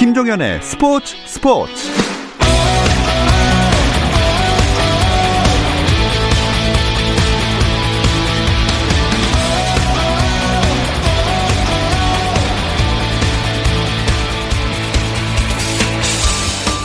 김종현의 0.00 0.62
스포츠 0.62 1.14
스포츠 1.26 1.74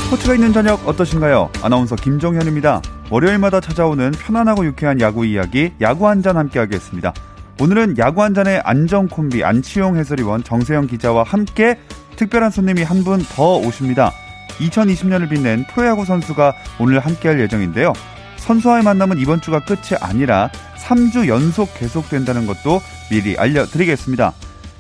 스포츠가 0.04 0.34
있는 0.36 0.52
저녁 0.52 0.86
어떠신가요? 0.86 1.52
아나운서 1.64 1.96
김종현입니다. 1.96 2.82
월요일마다 3.10 3.62
찾아오는 3.62 4.12
편안하고 4.12 4.66
유쾌한 4.66 5.00
야구 5.00 5.26
이야기 5.26 5.72
야구 5.80 6.10
한 6.10 6.22
잔 6.22 6.36
함께 6.36 6.60
하겠습니다. 6.60 7.14
오늘은 7.62 7.98
야구 7.98 8.22
한 8.24 8.34
잔의 8.34 8.60
안정 8.66 9.08
콤비 9.08 9.42
안치용 9.46 9.96
해설위원 9.96 10.44
정세영 10.44 10.88
기자와 10.88 11.24
함께 11.24 11.80
특별한 12.16 12.52
손님이 12.52 12.84
한 12.84 13.04
분 13.04 13.20
더 13.36 13.58
오십니다. 13.58 14.12
2020년을 14.60 15.30
빛낸 15.30 15.66
프로야구 15.68 16.06
선수가 16.06 16.54
오늘 16.80 17.00
함께할 17.00 17.40
예정인데요. 17.42 17.94
선수와의 18.38 18.84
만남은 18.84 19.18
이번 19.20 19.42
주가 19.42 19.60
끝이 19.60 19.98
아니라 20.00 20.50
3주 20.78 21.28
연속 21.28 21.74
계속된다는 21.78 22.46
것도 22.48 22.80
미리 23.10 23.38
알려드리겠습니다. 23.38 24.34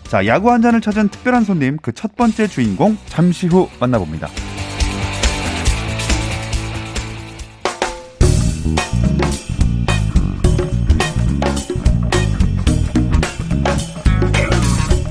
자, 0.07 0.25
야구 0.27 0.51
한 0.51 0.61
잔을 0.61 0.81
찾은 0.81 1.09
특별한 1.09 1.43
손님 1.45 1.77
그 1.77 1.91
첫 1.91 2.15
번째 2.15 2.47
주인공 2.47 2.97
잠시 3.07 3.47
후 3.47 3.69
만나봅니다. 3.79 4.27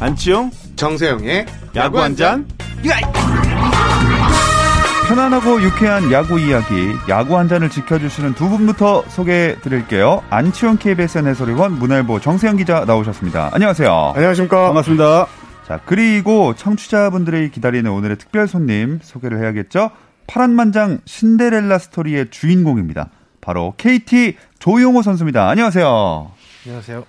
안치용 0.00 0.50
정세영의 0.76 1.46
야구 1.76 2.00
한 2.00 2.14
잔. 2.14 2.46
편안하고 5.08 5.60
유쾌한 5.62 6.10
야구 6.12 6.38
이야기, 6.40 6.92
야구 7.08 7.36
한 7.36 7.48
잔을 7.48 7.68
지켜주시는 7.68 8.34
두 8.34 8.48
분부터 8.48 9.04
소개해 9.08 9.56
드릴게요. 9.60 10.22
안치원 10.30 10.78
KBSN 10.78 11.26
해설위원 11.26 11.72
문할보 11.72 12.20
정세영 12.20 12.56
기자 12.56 12.84
나오셨습니다. 12.86 13.50
안녕하세요. 13.52 14.12
안녕하십니까. 14.14 14.66
반갑습니다. 14.66 15.26
자, 15.66 15.80
그리고 15.84 16.54
청취자분들이 16.54 17.50
기다리는 17.50 17.90
오늘의 17.90 18.18
특별 18.18 18.46
손님 18.48 19.00
소개를 19.02 19.40
해야겠죠? 19.40 19.90
파란만장 20.26 21.00
신데렐라 21.04 21.78
스토리의 21.78 22.30
주인공입니다. 22.30 23.10
바로 23.40 23.74
KT 23.76 24.36
조용호 24.58 25.02
선수입니다. 25.02 25.48
안녕하세요. 25.48 26.30
안녕하세요. 26.66 27.04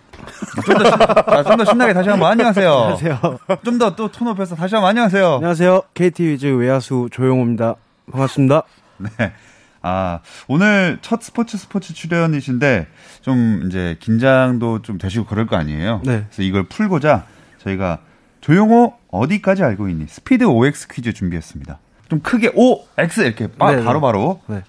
좀더 1.47 1.65
신나게 1.65 1.93
다시 1.93 2.09
한번 2.09 2.31
안녕하세요. 2.31 2.71
안녕하세요. 2.73 3.39
좀 3.63 3.79
더 3.79 3.95
또톤 3.95 4.27
높여서 4.27 4.55
다시 4.55 4.75
한번 4.75 4.89
안녕하세요. 4.89 5.35
안녕하세요. 5.35 5.81
KT 5.93 6.23
위즈 6.27 6.45
외야수 6.47 7.07
조용호입니다. 7.11 7.75
반갑습니다. 8.11 8.63
네. 8.97 9.31
아, 9.81 10.19
오늘 10.47 10.97
첫 11.01 11.21
스포츠 11.21 11.57
스포츠 11.57 11.93
출연이신데 11.93 12.87
좀 13.21 13.63
이제 13.67 13.97
긴장도 13.99 14.81
좀 14.81 14.97
되시고 14.97 15.25
그럴 15.25 15.45
거 15.47 15.55
아니에요? 15.55 16.01
네. 16.03 16.25
그래서 16.27 16.41
이걸 16.41 16.63
풀고자 16.63 17.25
저희가 17.63 17.99
조용호 18.41 18.93
어디까지 19.11 19.63
알고 19.63 19.87
있니? 19.89 20.07
스피드 20.09 20.43
OX 20.43 20.87
퀴즈 20.89 21.13
준비했습니다. 21.13 21.79
좀 22.09 22.19
크게 22.19 22.51
OX 22.55 23.21
이렇게 23.21 23.47
바, 23.47 23.71
네, 23.71 23.77
네. 23.77 23.83
바로 23.85 24.01
바로. 24.01 24.41
네. 24.47 24.63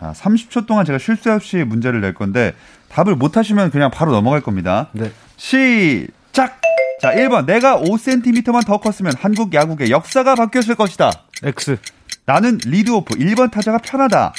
자, 0.00 0.12
30초 0.12 0.66
동안 0.66 0.84
제가 0.84 0.98
쉴 0.98 1.16
새 1.16 1.30
없이 1.30 1.58
문제를 1.58 2.00
낼 2.00 2.14
건데 2.14 2.54
답을 2.94 3.16
못 3.16 3.36
하시면 3.36 3.70
그냥 3.72 3.90
바로 3.90 4.12
넘어갈 4.12 4.40
겁니다. 4.40 4.88
네. 4.92 5.10
시작. 5.36 6.60
자, 7.02 7.12
1번. 7.12 7.44
내가 7.44 7.76
5cm만 7.80 8.64
더 8.64 8.78
컸으면 8.78 9.12
한국 9.18 9.52
야구의 9.52 9.90
역사가 9.90 10.36
바뀌었을 10.36 10.76
것이다. 10.76 11.10
X. 11.42 11.76
나는 12.24 12.58
리드오프 12.64 13.14
1번 13.16 13.50
타자가 13.50 13.78
편하다. 13.78 14.32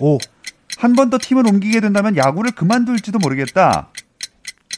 O. 0.00 0.18
한 0.76 0.94
번 0.94 1.08
더 1.08 1.18
팀을 1.20 1.46
옮기게 1.46 1.80
된다면 1.80 2.16
야구를 2.16 2.50
그만둘지도 2.52 3.18
모르겠다. 3.20 3.88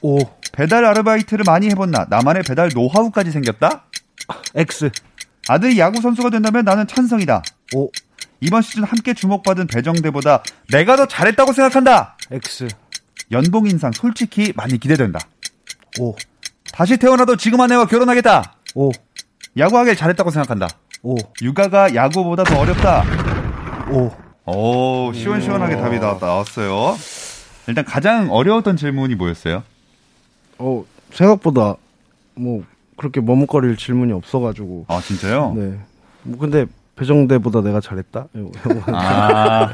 O. 0.03 0.19
배달 0.53 0.85
아르바이트를 0.85 1.45
많이 1.47 1.69
해본 1.69 1.91
나. 1.91 2.07
나만의 2.09 2.45
배달 2.45 2.71
노하우까지 2.73 3.31
생겼다. 3.33 3.87
X. 4.55 4.91
아들이 5.49 5.79
야구 5.79 6.01
선수가 6.01 6.31
된다면 6.31 6.65
나는 6.65 6.87
찬성이다. 6.87 7.43
O. 7.75 7.91
이번 8.41 8.63
시즌 8.63 8.85
함께 8.85 9.15
주목받은 9.15 9.67
배정대보다 9.67 10.43
내가 10.71 10.97
더 10.97 11.07
잘했다고 11.07 11.53
생각한다. 11.53 12.17
X. 12.31 12.69
연봉 13.33 13.67
인상 13.67 13.93
솔직히 13.93 14.53
많이 14.57 14.79
기대된다. 14.79 15.19
O. 16.01 16.15
다시 16.73 16.97
태어나도 16.97 17.37
지금 17.37 17.61
아내와 17.61 17.87
결혼하겠다. 17.87 18.55
O. 18.75 18.91
야구하길 19.57 19.97
잘했다고 19.97 20.31
생각한다. 20.31 20.69
O. 21.03 21.17
육아가 21.43 21.95
야구보다 21.95 22.45
더 22.45 22.59
어렵다. 22.59 23.05
O. 23.91 24.13
오, 24.49 25.13
시원시원하게 25.13 25.77
답이 25.77 25.99
나왔, 25.99 26.21
나왔어요. 26.21 26.97
일단 27.67 27.85
가장 27.85 28.31
어려웠던 28.31 28.77
질문이 28.77 29.17
뭐였어요? 29.17 29.65
어, 30.59 30.85
생각보다 31.13 31.75
뭐 32.35 32.63
그렇게 32.97 33.21
머뭇거릴 33.21 33.77
질문이 33.77 34.13
없어가지고. 34.13 34.87
아, 34.89 35.01
진짜요? 35.01 35.53
네. 35.57 35.79
뭐 36.23 36.39
근데 36.39 36.67
배정대보다 36.95 37.63
내가 37.63 37.81
잘했다. 37.81 38.29
아, 38.87 39.73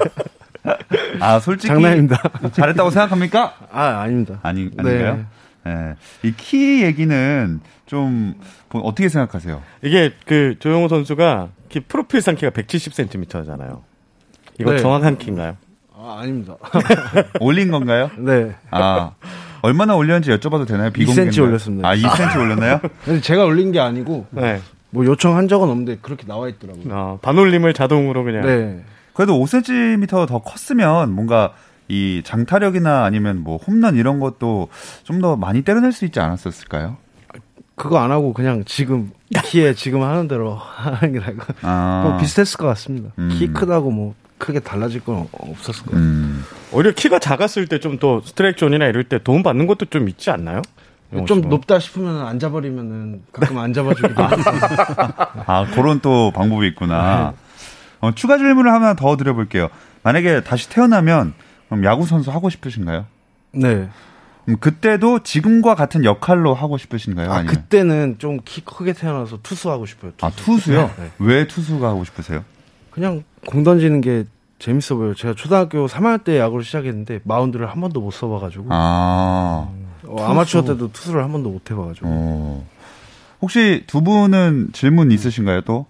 아 1.20 1.38
솔직히 1.40 1.68
장난입니다. 1.68 2.20
잘했다고 2.52 2.90
생각합니까? 2.90 3.54
아 3.72 4.00
아닙니다. 4.00 4.38
아니 4.42 4.70
아닌가요? 4.76 5.24
예. 5.66 5.94
이 6.22 6.32
키 6.36 6.82
얘기는 6.82 7.60
좀 7.86 8.34
뭐, 8.70 8.82
어떻게 8.82 9.08
생각하세요? 9.08 9.62
이게 9.82 10.12
그 10.26 10.56
조용호 10.58 10.88
선수가 10.88 11.48
키 11.68 11.80
프로필상 11.80 12.36
키가 12.36 12.50
170cm잖아요. 12.50 13.80
이거 14.60 14.72
네. 14.72 14.78
정확한 14.78 15.18
키인가요? 15.18 15.56
아 15.94 16.18
아닙니다. 16.20 16.56
올린 17.40 17.70
건가요? 17.70 18.10
네. 18.18 18.54
아 18.70 19.12
얼마나 19.62 19.94
올렸는지 19.94 20.30
여쭤봐도 20.30 20.66
되나요? 20.66 20.90
비공개 20.90 21.26
2cm 21.26 21.42
올렸습니다. 21.44 21.88
아 21.88 21.94
2cm 21.94 22.40
올렸나요? 22.40 22.80
제가 23.22 23.44
올린 23.44 23.70
게 23.72 23.78
아니고 23.80 24.26
네. 24.30 24.60
뭐 24.90 25.04
요청한 25.06 25.48
적은 25.48 25.68
없는데 25.68 25.98
그렇게 26.02 26.26
나와 26.26 26.48
있더라고요. 26.48 26.84
어, 26.90 27.18
반올림을 27.22 27.72
자동으로 27.72 28.24
그냥. 28.24 28.44
네. 28.46 28.84
그래도 29.14 29.38
5cm 29.38 30.26
더 30.28 30.38
컸으면 30.38 31.12
뭔가 31.12 31.52
이 31.88 32.22
장타력이나 32.24 33.04
아니면 33.04 33.38
뭐 33.42 33.56
홈런 33.58 33.96
이런 33.96 34.20
것도 34.20 34.68
좀 35.04 35.20
더 35.20 35.36
많이 35.36 35.62
때려낼 35.62 35.92
수 35.92 36.04
있지 36.04 36.20
않았었을까요? 36.20 36.96
그거 37.74 37.98
안 37.98 38.10
하고 38.10 38.32
그냥 38.32 38.64
지금 38.64 39.10
키에 39.44 39.74
지금 39.74 40.02
하는 40.02 40.28
대로 40.28 40.54
하는 40.54 41.12
게 41.12 41.18
나을 41.20 41.36
것 41.36 41.54
아, 41.62 42.02
뭐 42.06 42.18
비슷했을 42.18 42.56
것 42.58 42.66
같습니다. 42.68 43.10
음. 43.18 43.30
키 43.32 43.48
크다고 43.48 43.90
뭐 43.90 44.14
크게 44.38 44.60
달라질 44.60 45.00
건 45.04 45.26
없었을 45.32 45.86
거예요. 45.86 46.00
음, 46.02 46.44
오히려 46.72 46.92
키가 46.92 47.18
작았을 47.18 47.66
때좀또 47.68 48.22
스트라이크 48.24 48.58
존이나 48.58 48.86
이럴 48.86 49.04
때 49.04 49.18
도움 49.22 49.42
받는 49.42 49.66
것도 49.66 49.86
좀 49.86 50.08
있지 50.08 50.30
않나요? 50.30 50.62
좀? 51.26 51.42
높다 51.42 51.78
싶으면 51.78 52.26
안 52.26 52.38
잡아버리면은 52.38 53.22
가끔 53.32 53.58
안 53.58 53.72
잡아주기도 53.72 54.14
하고. 54.22 54.42
아 55.46 55.66
그런 55.74 56.00
또 56.00 56.30
방법이 56.34 56.66
있구나. 56.68 57.34
어, 58.02 58.12
추가 58.14 58.36
질문을 58.36 58.70
하나 58.70 58.94
더 58.94 59.16
드려볼게요. 59.16 59.68
만약에 60.02 60.42
다시 60.42 60.68
태어나면 60.68 61.32
그럼 61.68 61.84
야구 61.84 62.04
선수 62.04 62.30
하고 62.30 62.50
싶으신가요? 62.50 63.06
네. 63.52 63.88
음, 64.48 64.56
그때도 64.58 65.20
지금과 65.22 65.74
같은 65.76 66.04
역할로 66.04 66.52
하고 66.52 66.76
싶으신가요? 66.76 67.30
아, 67.30 67.36
아니면 67.36 67.54
그때는 67.54 68.16
좀 68.18 68.38
키 68.44 68.60
크게 68.62 68.92
태어나서 68.92 69.38
투수 69.42 69.70
하고 69.70 69.86
싶어요. 69.86 70.10
투수. 70.16 70.26
아 70.26 70.30
투수요? 70.30 70.90
네. 70.98 71.10
왜 71.20 71.46
투수가 71.46 71.88
하고 71.88 72.04
싶으세요? 72.04 72.44
그냥 72.90 73.22
공 73.46 73.62
던지는 73.62 74.00
게 74.00 74.24
재밌어 74.58 74.96
보여요. 74.96 75.14
제가 75.14 75.34
초등학교 75.34 75.86
3학년 75.86 76.24
때 76.24 76.38
야구를 76.38 76.64
시작했는데 76.64 77.20
마운드를 77.24 77.70
한 77.70 77.80
번도 77.80 78.00
못 78.00 78.10
써봐가지고 78.10 78.66
아 78.70 79.68
어, 80.06 80.24
아마추어 80.24 80.62
때도 80.62 80.90
투수를 80.92 81.22
한 81.22 81.30
번도 81.32 81.50
못 81.50 81.70
해봐가지고 81.70 82.06
어. 82.08 82.66
혹시 83.40 83.84
두 83.86 84.02
분은 84.02 84.70
질문 84.72 85.10
있으신가요 85.12 85.62
또? 85.62 85.86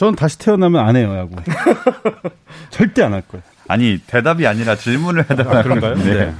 전 0.00 0.16
다시 0.16 0.38
태어나면 0.38 0.82
안 0.82 0.96
해요, 0.96 1.14
야구. 1.14 1.36
절대 2.70 3.02
안 3.02 3.12
할 3.12 3.20
거예요. 3.20 3.42
아니 3.68 3.98
대답이 4.06 4.46
아니라 4.46 4.74
질문을 4.74 5.24
해달라 5.30 5.62
그런가요? 5.62 5.94
네. 5.96 6.32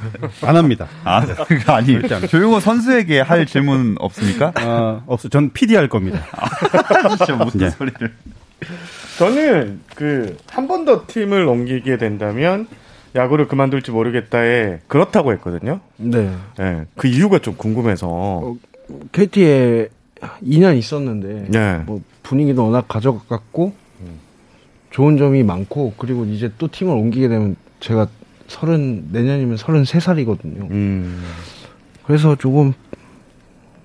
안 0.42 0.56
합니다. 0.56 0.88
아 1.04 1.22
아니 1.66 2.00
조용호 2.26 2.58
선수에게 2.58 3.20
할 3.20 3.44
질문 3.44 3.96
없습니까? 3.98 4.52
아, 4.54 5.02
없어. 5.06 5.28
전 5.28 5.50
PD 5.52 5.76
할 5.76 5.88
겁니다. 5.90 6.24
진짜 7.18 7.36
무슨 7.36 7.60
네. 7.60 7.68
소리를? 7.70 8.14
저는 9.18 9.80
그 9.94 10.36
한 10.50 10.66
번 10.66 10.86
더 10.86 11.04
팀을 11.06 11.44
옮기게 11.46 11.98
된다면 11.98 12.66
야구를 13.14 13.46
그만둘지 13.46 13.90
모르겠다에 13.90 14.78
그렇다고 14.86 15.32
했거든요. 15.34 15.80
네. 15.98 16.32
예. 16.60 16.86
그 16.96 17.08
이유가 17.08 17.38
좀 17.40 17.56
궁금해서. 17.58 18.54
KT에 19.12 19.88
2년 20.44 20.76
있었는데 20.76 21.46
네. 21.48 21.82
뭐 21.86 22.00
분위기도 22.22 22.64
워낙 22.64 22.86
가져갔고 22.88 23.72
좋은 24.90 25.16
점이 25.16 25.42
많고 25.44 25.94
그리고 25.96 26.24
이제 26.24 26.50
또 26.58 26.66
팀을 26.68 26.92
옮기게 26.94 27.28
되면 27.28 27.56
제가 27.80 28.08
서른 28.48 29.08
내년이면 29.12 29.56
서른 29.56 29.84
세 29.84 30.00
살이거든요. 30.00 30.66
음. 30.70 31.22
그래서 32.04 32.34
조금 32.36 32.72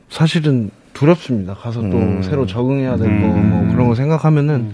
사실은 0.10 0.72
두렵습니다. 0.94 1.54
가서 1.54 1.82
또 1.82 1.98
음. 1.98 2.24
새로 2.24 2.46
적응해야 2.46 2.98
될거 2.98 3.12
음. 3.28 3.50
뭐 3.50 3.68
그런 3.74 3.88
거 3.88 3.96
생각하면은 3.96 4.74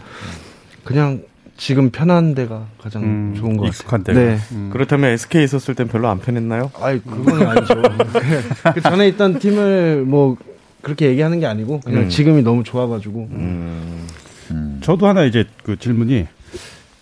그냥 0.83 1.23
지금 1.57 1.89
편한 1.91 2.33
데가 2.33 2.65
가장 2.79 3.03
음, 3.03 3.35
좋은 3.37 3.57
것 3.57 3.67
익숙한 3.67 4.03
같아요. 4.03 4.15
데가. 4.25 4.31
네. 4.35 4.39
음. 4.53 4.69
그렇다면 4.71 5.11
SK 5.11 5.43
있었을 5.43 5.75
땐 5.75 5.87
별로 5.87 6.07
안 6.07 6.19
편했나요? 6.19 6.71
아이 6.79 6.99
그건 6.99 7.45
아니죠. 7.45 7.81
그- 7.81 8.71
그 8.75 8.81
전에 8.81 9.07
있던 9.09 9.37
팀을 9.39 10.03
뭐 10.07 10.37
그렇게 10.81 11.07
얘기하는 11.07 11.39
게 11.39 11.45
아니고 11.45 11.79
그냥 11.81 12.03
음. 12.03 12.09
지금이 12.09 12.41
너무 12.41 12.63
좋아가지고 12.63 13.19
음. 13.31 14.07
음. 14.51 14.79
저도 14.83 15.07
하나 15.07 15.23
이제 15.23 15.45
그 15.63 15.77
질문이 15.77 16.27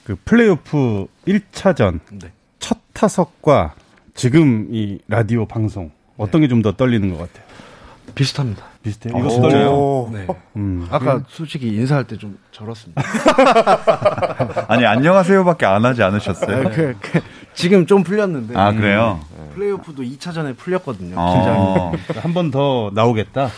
그 0.03 0.15
플레이오프 0.25 1.07
1차전 1.27 1.99
네. 2.11 2.31
첫 2.59 2.77
타석과 2.93 3.75
지금 4.15 4.67
이 4.71 4.99
라디오 5.07 5.45
방송 5.45 5.91
어떤 6.17 6.41
게좀 6.41 6.61
더 6.61 6.73
떨리는 6.73 7.09
것 7.11 7.17
같아요? 7.17 7.47
비슷합니다. 8.15 8.65
비슷해요? 8.83 9.13
오. 9.15 9.19
이것도 9.19 9.41
떨려요? 9.41 10.09
네. 10.13 10.27
음. 10.55 10.87
아까 10.89 11.23
솔직히 11.29 11.67
인사할 11.67 12.05
때 12.05 12.15
좀 12.17 12.37
절었습니다. 12.51 13.01
아니 14.67 14.85
안녕하세요밖에 14.85 15.65
안 15.65 15.85
하지 15.85 16.03
않으셨어요? 16.03 16.69
그, 16.71 16.95
그, 16.99 17.21
지금 17.53 17.85
좀 17.85 18.03
풀렸는데 18.03 18.57
아 18.57 18.71
그래요? 18.73 19.19
플레이오프도 19.53 20.03
2차전에 20.03 20.57
풀렸거든요. 20.57 21.15
어. 21.17 21.93
한번 22.15 22.51
더 22.51 22.91
나오겠다. 22.93 23.49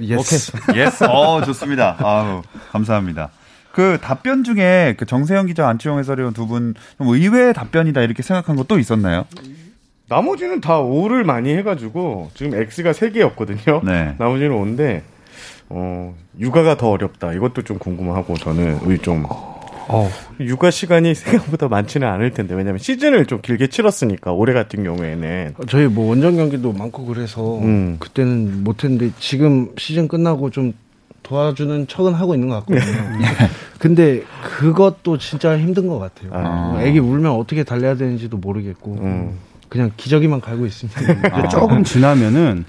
Yes. 0.00 0.52
Yes. 0.74 1.04
어, 1.04 1.42
좋습니다. 1.44 1.96
아우, 1.98 2.42
감사합니다. 2.72 3.30
그 3.72 3.98
답변 4.00 4.42
중에 4.44 4.94
그 4.98 5.04
정세영 5.04 5.46
기자, 5.46 5.68
안치홍 5.68 5.98
해설위원 5.98 6.32
두분좀 6.32 6.74
의외의 7.00 7.52
답변이다 7.52 8.00
이렇게 8.02 8.22
생각한 8.22 8.56
거또 8.56 8.78
있었나요? 8.78 9.26
나머지는 10.08 10.60
다 10.60 10.78
오를 10.78 11.24
많이 11.24 11.54
해가지고 11.54 12.30
지금 12.34 12.54
X가 12.58 12.92
3개였거든요. 12.92 13.84
네. 13.84 14.14
나머지는 14.18 14.52
오인데 14.52 15.02
어, 15.68 16.14
육아가 16.38 16.76
더 16.76 16.90
어렵다. 16.90 17.32
이것도 17.32 17.62
좀 17.62 17.78
궁금하고 17.78 18.36
저는 18.38 18.78
우리 18.82 18.98
좀 18.98 19.24
어, 19.88 20.10
육아 20.40 20.70
시간이 20.70 21.14
생각보다 21.14 21.68
많지는 21.68 22.06
않을 22.08 22.32
텐데 22.32 22.54
왜냐면 22.54 22.78
시즌을 22.78 23.26
좀 23.26 23.40
길게 23.40 23.68
치렀으니까 23.68 24.32
올해 24.32 24.52
같은 24.52 24.82
경우에는 24.82 25.54
저희 25.68 25.86
뭐 25.86 26.08
원정 26.08 26.36
경기도 26.36 26.72
많고 26.72 27.06
그래서 27.06 27.58
음. 27.58 27.96
그때는 27.98 28.64
못했는데 28.64 29.12
지금 29.18 29.70
시즌 29.78 30.08
끝나고 30.08 30.50
좀 30.50 30.72
도와주는 31.22 31.88
척은 31.88 32.14
하고 32.14 32.34
있는 32.34 32.48
것 32.48 32.66
같거든요. 32.66 32.84
근데 33.78 34.22
그것도 34.42 35.18
진짜 35.18 35.58
힘든 35.58 35.88
것 35.88 35.98
같아요. 35.98 36.30
아. 36.32 36.78
애기 36.80 36.98
울면 36.98 37.32
어떻게 37.32 37.64
달래야 37.64 37.96
되는지도 37.96 38.36
모르겠고 38.36 38.92
음. 39.00 39.38
그냥 39.68 39.90
기저귀만 39.96 40.40
갈고 40.40 40.66
있습니다. 40.66 41.00
이제 41.38 41.48
조금 41.50 41.82
지나면은 41.82 42.64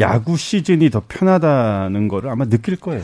야구 0.00 0.36
시즌이 0.36 0.88
더 0.90 1.02
편하다는 1.06 2.08
거를 2.08 2.30
아마 2.30 2.44
느낄 2.46 2.76
거예요. 2.76 3.02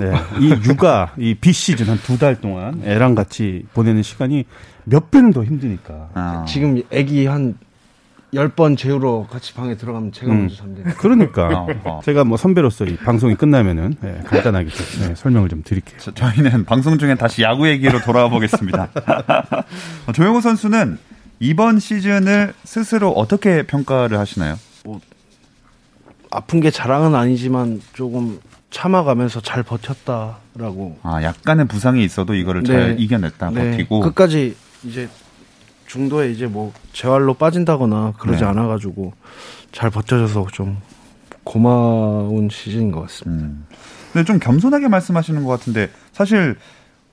네. 0.00 0.12
이 0.40 0.50
육아, 0.68 1.12
이 1.18 1.34
비시즌 1.34 1.86
한 1.88 1.98
두 1.98 2.18
달 2.18 2.40
동안 2.40 2.82
애랑 2.84 3.14
같이 3.14 3.64
보내는 3.74 4.02
시간이 4.02 4.44
몇 4.84 5.10
배는 5.10 5.32
더 5.32 5.44
힘드니까. 5.44 6.08
아. 6.14 6.44
지금 6.48 6.82
애기 6.90 7.26
한 7.26 7.54
10번 8.34 8.78
재우러 8.78 9.26
같이 9.30 9.52
방에 9.52 9.76
들어가면 9.76 10.10
제가 10.12 10.32
음. 10.32 10.38
먼저 10.38 10.56
잠들어요. 10.56 10.94
그러니까 10.96 11.48
어, 11.48 11.68
어. 11.84 12.00
제가 12.02 12.24
뭐 12.24 12.36
선배로서 12.38 12.86
이 12.86 12.96
방송이 12.96 13.34
끝나면은 13.34 13.94
네, 14.00 14.22
간단하게 14.24 14.70
좀, 14.70 14.86
네, 15.08 15.14
설명을 15.14 15.50
좀 15.50 15.62
드릴게요. 15.62 15.98
저, 16.00 16.12
저희는 16.12 16.64
방송 16.64 16.96
중에 16.96 17.14
다시 17.14 17.42
야구 17.42 17.68
얘기로 17.68 18.00
돌아와 18.00 18.30
보겠습니다. 18.30 18.88
어, 20.06 20.12
조영호 20.12 20.40
선수는 20.40 20.96
이번 21.40 21.78
시즌을 21.78 22.54
스스로 22.64 23.10
어떻게 23.10 23.64
평가를 23.64 24.18
하시나요? 24.18 24.56
아픈 26.32 26.60
게 26.60 26.70
자랑은 26.70 27.14
아니지만 27.14 27.80
조금 27.92 28.40
참아가면서 28.70 29.40
잘 29.40 29.62
버텼다라고 29.62 30.98
아, 31.02 31.22
약간의 31.22 31.68
부상이 31.68 32.02
있어도 32.04 32.34
이거를 32.34 32.62
네. 32.62 32.72
잘 32.72 33.00
이겨냈다, 33.00 33.50
네, 33.50 33.70
버티고. 33.70 34.00
끝까지 34.00 34.56
이제 34.82 35.08
중도에 35.86 36.30
이제 36.30 36.46
뭐 36.46 36.72
재활로 36.94 37.34
빠진다거나 37.34 38.14
그러지 38.18 38.42
네. 38.42 38.48
않아가지고 38.48 39.12
잘 39.72 39.90
버텨줘서 39.90 40.46
좀 40.52 40.78
고마운 41.44 42.48
시즌인 42.50 42.92
것 42.92 43.02
같습니다. 43.02 43.44
음. 43.46 43.66
근데 44.12 44.24
좀 44.24 44.38
겸손하게 44.38 44.88
말씀하시는 44.88 45.44
것 45.44 45.50
같은데 45.50 45.90
사실 46.12 46.56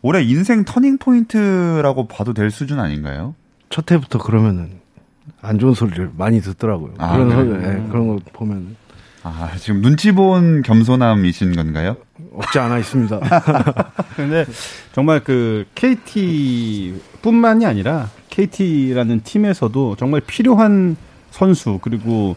올해 0.02 0.24
인생 0.24 0.64
turning 0.64 0.98
point라고 0.98 2.08
봐도 2.08 2.34
될 2.34 2.52
수준 2.52 2.80
아닌가요? 2.80 3.36
첫 3.70 3.92
해부터 3.92 4.18
그러면은 4.20 4.80
안 5.42 5.60
좋은 5.60 5.74
소리를 5.74 6.12
많이 6.18 6.40
듣더라고요. 6.42 6.94
아, 7.00 7.18
그런? 7.18 7.32
소리, 7.32 7.50
네, 7.50 7.86
그런 7.90 8.08
거 8.08 8.20
보면 8.32 8.78
아, 9.24 9.52
지금 9.58 9.82
눈치 9.82 10.12
본 10.12 10.62
겸손함이신 10.62 11.56
건가요? 11.56 11.98
없지 12.34 12.60
않아 12.60 12.78
있습니다. 12.78 13.20
근데 14.16 14.46
정말 14.94 15.24
그 15.24 15.66
KT뿐만이 15.76 17.66
아니라 17.66 18.10
KT라는 18.30 19.22
팀에서도 19.24 19.96
정말 19.98 20.22
필요한 20.22 20.96
선수 21.32 21.80
그리고 21.82 22.36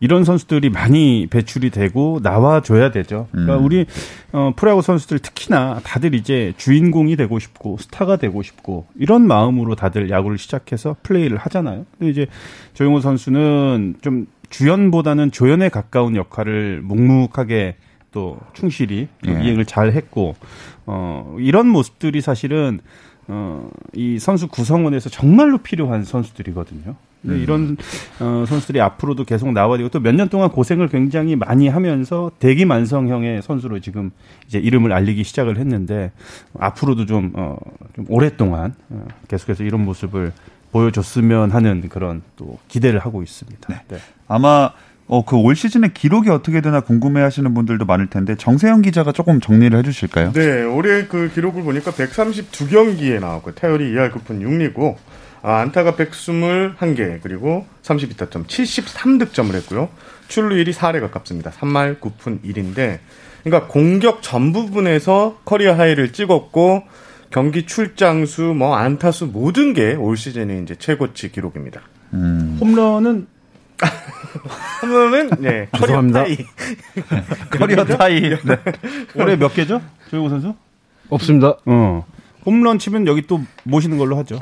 이런 0.00 0.24
선수들이 0.24 0.70
많이 0.70 1.26
배출이 1.28 1.70
되고 1.70 2.20
나와줘야 2.22 2.90
되죠. 2.90 3.28
그러니까 3.32 3.58
음. 3.58 3.64
우리 3.64 3.86
어, 4.32 4.52
프로야구 4.56 4.80
선수들 4.80 5.18
특히나 5.18 5.80
다들 5.84 6.14
이제 6.14 6.54
주인공이 6.56 7.16
되고 7.16 7.38
싶고 7.38 7.76
스타가 7.78 8.16
되고 8.16 8.42
싶고 8.42 8.86
이런 8.98 9.26
마음으로 9.26 9.74
다들 9.74 10.08
야구를 10.08 10.38
시작해서 10.38 10.96
플레이를 11.02 11.36
하잖아요. 11.36 11.84
근데 11.98 12.10
이제 12.10 12.26
조용호 12.72 13.00
선수는 13.00 13.96
좀 14.00 14.26
주연보다는 14.50 15.30
조연에 15.30 15.68
가까운 15.68 16.16
역할을 16.16 16.82
묵묵하게 16.82 17.76
또 18.12 18.38
충실히 18.52 19.08
또 19.24 19.30
예. 19.32 19.42
이행을 19.44 19.64
잘 19.64 19.92
했고 19.92 20.34
어 20.86 21.36
이런 21.38 21.68
모습들이 21.68 22.20
사실은 22.20 22.80
어이 23.28 24.18
선수 24.18 24.48
구성원에서 24.48 25.08
정말로 25.10 25.58
필요한 25.58 26.02
선수들이거든요. 26.04 26.96
음. 27.26 27.36
이런 27.42 27.76
어 28.18 28.44
선수들이 28.48 28.80
앞으로도 28.80 29.24
계속 29.24 29.52
나와야 29.52 29.76
되고 29.76 29.88
또 29.90 30.00
몇 30.00 30.14
년 30.16 30.28
동안 30.28 30.48
고생을 30.50 30.88
굉장히 30.88 31.36
많이 31.36 31.68
하면서 31.68 32.32
대기 32.40 32.64
만성형의 32.64 33.42
선수로 33.42 33.78
지금 33.80 34.10
이제 34.46 34.58
이름을 34.58 34.90
알리기 34.92 35.22
시작을 35.22 35.58
했는데 35.58 36.10
앞으로도 36.58 37.06
좀어좀 37.06 38.06
오랫동안 38.08 38.74
어, 38.88 39.06
계속해서 39.28 39.62
이런 39.64 39.84
모습을 39.84 40.32
보여줬으면 40.72 41.50
하는 41.50 41.88
그런 41.88 42.22
또 42.36 42.58
기대를 42.68 43.00
하고 43.00 43.22
있습니다. 43.22 43.82
네. 43.88 43.98
아마 44.28 44.72
어, 45.06 45.24
그 45.24 45.36
올 45.36 45.56
시즌의 45.56 45.92
기록이 45.92 46.30
어떻게 46.30 46.60
되나 46.60 46.80
궁금해 46.80 47.20
하시는 47.20 47.52
분들도 47.52 47.84
많을 47.84 48.06
텐데 48.06 48.36
정세영 48.36 48.82
기자가 48.82 49.10
조금 49.10 49.40
정리를 49.40 49.76
해 49.76 49.82
주실까요? 49.82 50.32
네, 50.32 50.62
올해 50.62 51.06
그 51.06 51.30
기록을 51.34 51.64
보니까 51.64 51.90
132경기에 51.90 53.18
나왔고 53.18 53.56
태열이 53.56 53.92
2할 53.92 54.12
9푼 54.12 54.40
6리고 54.40 54.94
아, 55.42 55.56
안타가 55.56 55.94
121개 55.96 57.18
그리고 57.22 57.66
32타점 57.82 58.46
73득점을 58.46 59.52
했고요. 59.54 59.88
출루율이 60.28 60.72
4에 60.72 61.00
가깝습니다. 61.00 61.50
3할 61.50 61.98
9푼 61.98 62.42
1인데 62.44 62.98
그러니까 63.42 63.66
공격 63.68 64.22
전 64.22 64.52
부분에서 64.52 65.40
career 65.44 65.74
high를 65.74 66.12
찍었고 66.12 66.84
경기 67.30 67.64
출장수 67.66 68.42
뭐 68.56 68.74
안타수 68.76 69.26
모든 69.26 69.72
게 69.72 69.94
올 69.94 70.16
시즌의 70.16 70.62
이제 70.62 70.74
최고치 70.74 71.30
기록입니다. 71.32 71.80
음. 72.12 72.58
홈런은 72.60 73.26
홈런은 74.82 75.30
네, 75.40 75.68
커리어 75.72 75.86
죄송합니다. 76.02 76.24
타이. 76.24 76.36
커리어 77.50 77.84
타이. 77.84 78.20
네. 78.20 78.56
올해 79.14 79.36
몇 79.36 79.54
개죠? 79.54 79.80
조용호 80.10 80.28
선수? 80.28 80.54
없습니다. 81.08 81.56
어. 81.66 82.04
홈런 82.46 82.78
치면 82.78 83.06
여기 83.06 83.26
또 83.26 83.40
모시는 83.64 83.98
걸로 83.98 84.16
하죠. 84.18 84.38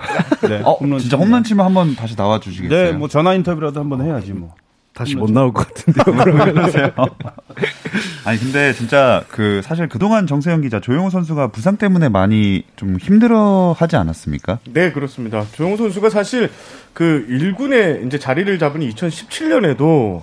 네. 0.49 0.63
어, 0.65 0.79
진짜 0.81 1.01
치면. 1.17 1.21
홈런 1.27 1.45
치면 1.45 1.67
한번 1.67 1.95
다시 1.97 2.15
나와 2.17 2.39
주시겠어요? 2.41 2.85
네, 2.85 2.93
뭐 2.93 3.09
전화 3.09 3.35
인터뷰라도 3.35 3.81
한번 3.81 4.03
해야지 4.05 4.33
뭐. 4.33 4.55
다시 4.99 5.15
못 5.15 5.31
나올 5.31 5.53
것 5.53 5.69
같은데요. 5.69 6.53
그러세요. 6.53 6.91
아니 8.27 8.39
근데 8.41 8.73
진짜 8.73 9.25
그 9.29 9.63
사실 9.63 9.89
그동안 9.89 10.27
정세영 10.27 10.63
기자 10.63 10.81
조용호 10.81 11.11
선수가 11.11 11.49
부상 11.49 11.77
때문에 11.77 12.09
많이 12.09 12.65
좀 12.75 12.97
힘들어하지 12.99 13.95
않았습니까? 13.95 14.59
네, 14.73 14.91
그렇습니다. 14.91 15.45
조용호 15.53 15.77
선수가 15.77 16.11
사실 16.11 16.51
그 16.93 17.25
1군에 17.31 18.05
이제 18.07 18.19
자리를 18.19 18.59
잡은 18.59 18.81
2017년에도 18.81 20.23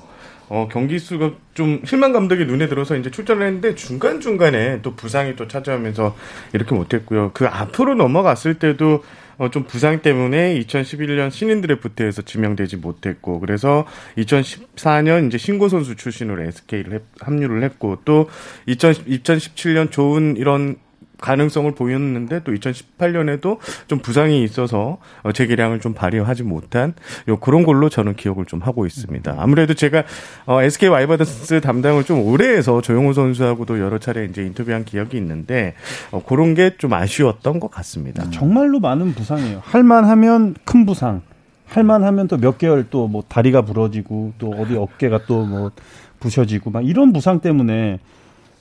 어, 0.49 0.67
경기 0.69 0.99
수가 0.99 1.31
좀 1.53 1.81
실망 1.85 2.11
감독이 2.11 2.45
눈에 2.45 2.67
들어서 2.67 2.97
이제 2.97 3.09
출전을 3.09 3.47
했는데 3.47 3.75
중간 3.75 4.19
중간에 4.19 4.81
또 4.81 4.93
부상이 4.93 5.35
또 5.37 5.47
찾아오면서 5.47 6.15
이렇게 6.53 6.75
못했고요. 6.75 7.31
그 7.33 7.47
앞으로 7.47 7.95
넘어갔을 7.95 8.55
때도 8.55 9.03
어, 9.37 9.49
좀 9.49 9.63
부상 9.63 10.01
때문에 10.01 10.59
2011년 10.61 11.31
신인 11.31 11.61
드래프트에서 11.61 12.21
지명되지 12.21 12.77
못했고 12.77 13.39
그래서 13.39 13.85
2014년 14.17 15.27
이제 15.27 15.37
신고 15.37 15.69
선수 15.69 15.95
출신으로 15.95 16.43
SK를 16.43 17.03
합류를 17.19 17.63
했고 17.63 17.99
또 18.05 18.29
2000, 18.65 18.93
2017년 18.93 19.91
좋은 19.91 20.37
이런 20.37 20.77
가능성을 21.25 21.71
보였는데 21.73 22.41
또 22.43 22.51
2018년에도 22.53 23.57
좀 23.87 23.97
부상이 23.99 24.43
있어서 24.43 24.99
어, 25.23 25.31
재기량을 25.31 25.79
좀 25.79 25.93
발휘하지 25.95 26.43
못한 26.43 26.93
요 27.27 27.37
그런 27.37 27.63
걸로 27.63 27.89
저는 27.89 28.15
기억을 28.15 28.45
좀 28.45 28.61
하고 28.61 28.85
있습니다. 28.85 29.35
아무래도 29.39 29.73
제가 29.73 30.03
어, 30.45 30.61
SK 30.61 30.89
와이버드스 30.89 31.61
담당을 31.61 32.03
좀 32.03 32.21
오래 32.21 32.49
해서 32.55 32.79
조용호 32.81 33.13
선수하고도 33.13 33.79
여러 33.79 33.97
차례 33.97 34.25
이제 34.25 34.43
인터뷰한 34.43 34.85
기억이 34.85 35.17
있는데 35.17 35.73
어, 36.11 36.21
그런 36.23 36.53
게 36.53 36.65
좀 36.77 36.93
아쉬웠던 36.93 37.59
것 37.59 37.71
같습니다. 37.71 38.29
정말로 38.31 38.79
많은 38.79 39.13
부상이에요. 39.13 39.61
할만하면 39.63 40.55
큰 40.65 40.85
부상, 40.85 41.21
할만하면 41.67 42.27
또 42.27 42.37
몇 42.37 42.57
개월 42.57 42.85
또 42.89 43.07
뭐 43.07 43.23
다리가 43.27 43.61
부러지고 43.63 44.33
또 44.37 44.51
어디 44.51 44.75
어깨가 44.75 45.25
또 45.25 45.45
뭐 45.45 45.71
부셔지고 46.19 46.71
막 46.71 46.85
이런 46.85 47.13
부상 47.13 47.39
때문에 47.39 47.99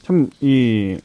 참이 0.03 0.99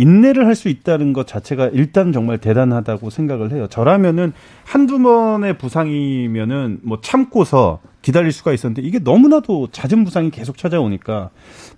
인내를 0.00 0.46
할 0.46 0.54
수 0.60 0.68
있다는 0.68 1.12
것 1.12 1.26
자체가 1.26 1.68
일단 1.72 2.12
정말 2.12 2.38
대단하다고 2.38 3.08
생각을 3.10 3.52
해요. 3.52 3.66
저라면은 3.70 4.32
한두 4.64 4.98
번의 4.98 5.56
부상이면은 5.58 6.80
뭐 6.82 7.00
참고서 7.00 7.80
기다릴 8.02 8.32
수가 8.32 8.52
있었는데 8.52 8.82
이게 8.86 8.98
너무나도 8.98 9.68
잦은 9.72 10.04
부상이 10.04 10.30
계속 10.30 10.56
찾아오니까 10.58 11.30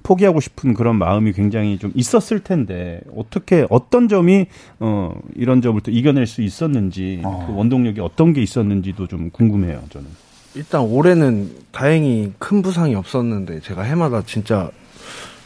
포기하고 0.02 0.40
싶은 0.40 0.74
그런 0.74 0.96
마음이 0.96 1.32
굉장히 1.32 1.78
좀 1.78 1.92
있었을 1.94 2.40
텐데 2.40 3.00
어떻게 3.16 3.66
어떤 3.70 4.08
점이 4.08 4.46
어 4.80 5.12
이런 5.34 5.60
점을 5.62 5.80
또 5.80 5.90
이겨낼 5.90 6.26
수 6.26 6.42
있었는지 6.42 7.20
어. 7.24 7.44
그 7.46 7.54
원동력이 7.56 8.00
어떤 8.00 8.32
게 8.32 8.40
있었는지도 8.42 9.06
좀 9.06 9.30
궁금해요 9.30 9.82
저는. 9.90 10.08
일단 10.54 10.82
올해는 10.82 11.50
다행히 11.72 12.32
큰 12.38 12.62
부상이 12.62 12.94
없었는데 12.94 13.60
제가 13.60 13.82
해마다 13.82 14.22
진짜 14.22 14.70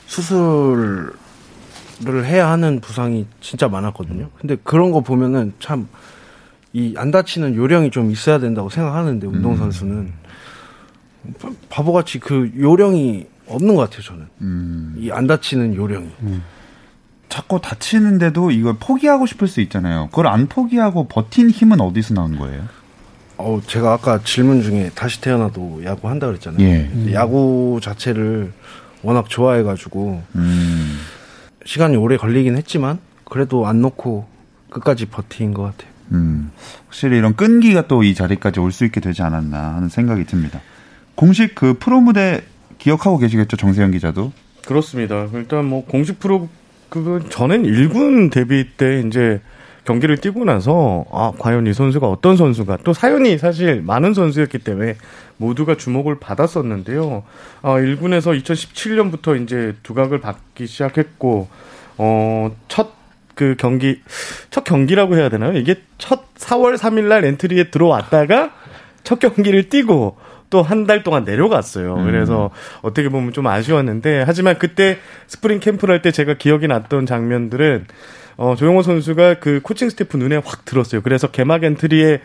수술 0.07 1.13
을 2.07 2.25
해야 2.27 2.51
하는 2.51 2.81
부상이 2.81 3.27
진짜 3.41 3.69
많았거든요. 3.69 4.29
근데 4.39 4.57
그런 4.65 4.91
거 4.93 5.01
보면은 5.01 5.53
참 5.61 5.89
이 6.75 6.95
안 6.99 7.11
다치는 7.11 7.55
요령이 7.55 7.91
좀 7.91 8.11
있어야 8.11 8.39
된다고 8.39 8.69
생각하는데 8.69 9.27
운동 9.27 9.57
선수는 9.57 10.13
바- 11.41 11.51
바보같이 11.71 12.19
그 12.19 12.53
요령이 12.59 13.27
없는 13.49 13.75
것 13.77 13.83
같아요 13.83 14.03
저는 14.03 14.27
음. 14.43 14.95
이안 14.99 15.27
다치는 15.27 15.75
요령이 15.75 16.11
자꾸 17.31 17.61
다치는데도 17.63 18.51
이걸 18.51 18.75
포기하고 18.79 19.25
싶을 19.27 19.49
수 19.49 19.61
있잖아요. 19.63 20.09
그걸 20.11 20.27
안 20.27 20.49
포기하고 20.49 21.09
버틴 21.09 21.49
힘은 21.51 21.81
어디서 21.81 22.13
나온 22.15 22.37
거예요? 22.39 22.65
어 23.39 23.61
제가 23.67 23.95
아까 23.95 24.21
질문 24.23 24.63
중에 24.63 24.91
다시 24.95 25.21
태어나도 25.23 25.83
야구 25.85 26.09
한다 26.11 26.27
그랬잖아요 26.27 26.63
예. 26.63 27.13
야구 27.15 27.79
자체를 27.83 28.53
워낙 29.03 29.29
좋아해가지고 29.31 30.23
음. 30.35 30.99
시간이 31.67 31.97
오래 31.97 32.17
걸리긴 32.17 32.57
했지만 32.57 32.99
그래도 33.25 33.67
안 33.67 33.83
놓고 33.83 34.27
끝까지 34.71 35.07
버틴 35.07 35.53
것 35.53 35.63
같아요. 35.65 35.91
음, 36.13 36.51
확실히 36.87 37.19
이런 37.19 37.35
끈기가 37.37 37.87
또 37.89 38.03
이 38.03 38.15
자리까지 38.15 38.61
올 38.61 38.71
수 38.73 38.85
있게 38.85 39.01
되지 39.01 39.23
않았나 39.23 39.75
하는 39.75 39.89
생각이 39.89 40.25
듭니다. 40.25 40.61
공식 41.17 41.55
그 41.55 41.75
프로 41.79 42.01
무대 42.01 42.43
기억하고 42.79 43.19
계시겠죠, 43.19 43.57
정세영 43.57 43.91
기자도? 43.91 44.33
그렇습니다. 44.67 45.27
일단 45.35 45.65
뭐 45.65 45.85
공식 45.85 46.19
프로 46.21 46.49
그건 46.89 47.29
저는 47.31 47.65
1군 47.65 48.31
데뷔 48.31 48.69
때 48.77 49.03
이제 49.07 49.41
경기를 49.87 50.19
뛰고 50.19 50.45
나서 50.45 51.05
아 51.13 51.33
과연 51.39 51.67
이 51.67 51.73
선수가 51.73 52.07
어떤 52.09 52.37
선수가 52.37 52.79
또 52.85 52.93
사연이 52.93 53.39
사실 53.39 53.81
많은 53.83 54.13
선수였기 54.15 54.59
때문에 54.59 54.97
모두가 55.39 55.77
주목을 55.77 56.19
받았었는데요. 56.19 57.23
아 57.63 57.71
1군에서 57.71 58.39
2017년부터 58.43 59.43
이제 59.43 59.75
두각을 59.83 60.21
받기 60.21 60.67
시작했고 60.67 61.49
어첫 61.97 62.91
그 63.35 63.55
경기 63.59 64.01
첫 64.51 64.65
경기라고 64.65 65.17
해야 65.17 65.29
되나요? 65.29 65.57
이게 65.57 65.77
첫 65.99 66.35
4월 66.35 66.77
3일 66.77 67.05
날 67.05 67.25
엔트리에 67.25 67.71
들어왔다가 67.71 68.53
첫 69.05 69.19
경기를 69.21 69.69
뛰고 69.69 70.17
또 70.49 70.63
한 70.63 70.87
달 70.87 71.03
동안 71.03 71.25
내려갔어요. 71.25 71.97
그래서 72.05 72.51
어떻게 72.81 73.09
보면 73.09 73.33
좀 73.33 73.47
아쉬웠는데 73.49 74.23
하지만 74.27 74.59
그때 74.59 74.99
스프링 75.27 75.59
캠프를 75.61 75.93
할 75.95 76.03
때 76.03 76.11
제가 76.13 76.35
기억이 76.35 76.67
났던 76.69 77.05
장면들은 77.05 77.87
어, 78.37 78.55
조용호 78.57 78.83
선수가 78.83 79.39
그 79.41 79.61
코칭 79.63 79.89
스태프 79.89 80.17
눈에 80.17 80.37
확 80.37 80.65
들었어요. 80.65 81.01
그래서 81.01 81.29
개막 81.29 81.65
엔트리에 81.65 82.21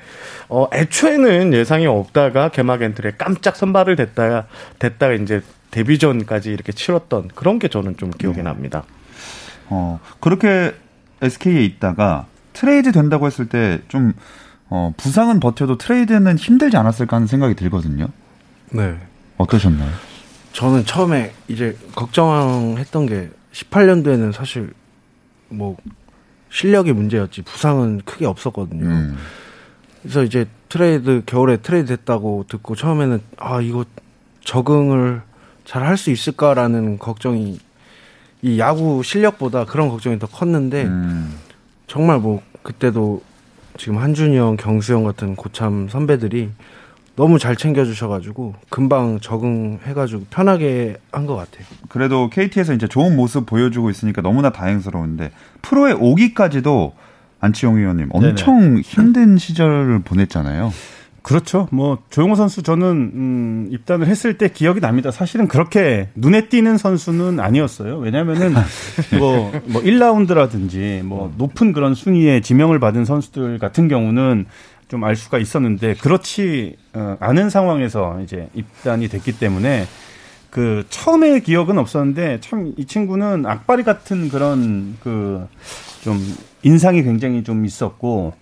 어, 0.49 0.67
애초에는 0.73 1.53
예상이 1.53 1.87
없다가 1.87 2.49
개막 2.49 2.81
엔트리에 2.81 3.13
깜짝 3.17 3.55
선발을 3.55 3.95
됐다가 3.95 4.47
됐다가 4.79 5.13
이제 5.13 5.41
데뷔전까지 5.71 6.51
이렇게 6.51 6.73
치렀던 6.73 7.29
그런 7.33 7.59
게 7.59 7.69
저는 7.69 7.95
좀 7.97 8.11
기억이 8.11 8.43
납니다. 8.43 8.83
어, 9.69 9.99
그렇게 10.19 10.75
SK에 11.21 11.63
있다가 11.63 12.25
트레이드 12.53 12.91
된다고 12.91 13.25
했을 13.25 13.47
때 13.47 13.79
좀, 13.87 14.13
어, 14.69 14.93
부상은 14.97 15.39
버텨도 15.39 15.77
트레이드는 15.77 16.37
힘들지 16.37 16.75
않았을까 16.75 17.15
하는 17.15 17.27
생각이 17.27 17.55
들거든요. 17.55 18.07
네. 18.71 18.97
어떠셨나요? 19.37 19.89
저는 20.51 20.85
처음에 20.85 21.33
이제 21.47 21.77
걱정했던 21.95 23.05
게 23.05 23.29
18년도에는 23.53 24.33
사실 24.33 24.73
뭐 25.47 25.77
실력이 26.51 26.93
문제였지 26.93 27.41
부상은 27.43 28.01
크게 28.05 28.25
없었거든요. 28.25 28.85
음. 28.85 29.17
그래서 30.01 30.23
이제 30.23 30.45
트레이드 30.69 31.23
겨울에 31.25 31.57
트레이드 31.57 31.87
됐다고 31.95 32.45
듣고 32.47 32.75
처음에는 32.75 33.21
아 33.37 33.61
이거 33.61 33.85
적응을 34.43 35.21
잘 35.65 35.83
할 35.83 35.97
수 35.97 36.11
있을까라는 36.11 36.99
걱정이 36.99 37.59
이 38.41 38.59
야구 38.59 39.01
실력보다 39.03 39.65
그런 39.65 39.89
걱정이 39.89 40.19
더 40.19 40.27
컸는데 40.27 40.83
음. 40.85 41.35
정말 41.87 42.19
뭐 42.19 42.41
그때도 42.63 43.21
지금 43.77 43.99
한준이 43.99 44.35
형, 44.37 44.57
경수 44.57 44.93
형 44.93 45.03
같은 45.03 45.35
고참 45.35 45.87
선배들이 45.89 46.49
너무 47.21 47.37
잘 47.37 47.55
챙겨주셔가지고 47.55 48.55
금방 48.69 49.19
적응해가지고 49.19 50.23
편하게 50.31 50.97
한 51.11 51.27
것 51.27 51.35
같아요. 51.35 51.63
그래도 51.87 52.31
KT에서 52.31 52.73
이제 52.73 52.87
좋은 52.87 53.15
모습 53.15 53.45
보여주고 53.45 53.91
있으니까 53.91 54.23
너무나 54.23 54.49
다행스러운데 54.49 55.29
프로에 55.61 55.91
오기까지도 55.91 56.93
안치홍 57.39 57.77
의원님 57.77 58.09
엄청 58.11 58.79
힘든 58.79 59.37
시절을 59.37 59.99
보냈잖아요. 59.99 60.73
그렇죠. 61.21 61.67
뭐 61.71 61.99
조용호 62.09 62.33
선수 62.33 62.63
저는 62.63 62.87
음, 63.13 63.67
입단을 63.69 64.07
했을 64.07 64.39
때 64.39 64.47
기억이 64.47 64.79
납니다. 64.81 65.11
사실은 65.11 65.47
그렇게 65.47 66.09
눈에 66.15 66.47
띄는 66.49 66.79
선수는 66.79 67.39
아니었어요. 67.39 67.99
왜냐면은 67.99 68.55
뭐, 69.19 69.51
뭐 69.67 69.83
1라운드라든지 69.83 71.03
뭐 71.03 71.31
높은 71.37 71.71
그런 71.73 71.93
순위에 71.93 72.41
지명을 72.41 72.79
받은 72.79 73.05
선수들 73.05 73.59
같은 73.59 73.87
경우는 73.87 74.47
좀 74.91 75.03
알 75.03 75.15
수가 75.15 75.39
있었는데 75.39 75.95
그렇지 75.95 76.75
어, 76.93 77.15
않은 77.19 77.49
상황에서 77.49 78.19
이제 78.23 78.49
입단이 78.53 79.07
됐기 79.07 79.39
때문에 79.39 79.87
그 80.51 80.85
처음에 80.89 81.39
기억은 81.39 81.77
없었는데 81.77 82.39
참 82.41 82.73
이 82.77 82.85
친구는 82.85 83.45
악바리 83.45 83.83
같은 83.83 84.29
그런 84.29 84.97
그 85.01 85.47
좀 86.03 86.17
인상이 86.63 87.03
굉장히 87.03 87.43
좀 87.43 87.63
있었고 87.65 88.33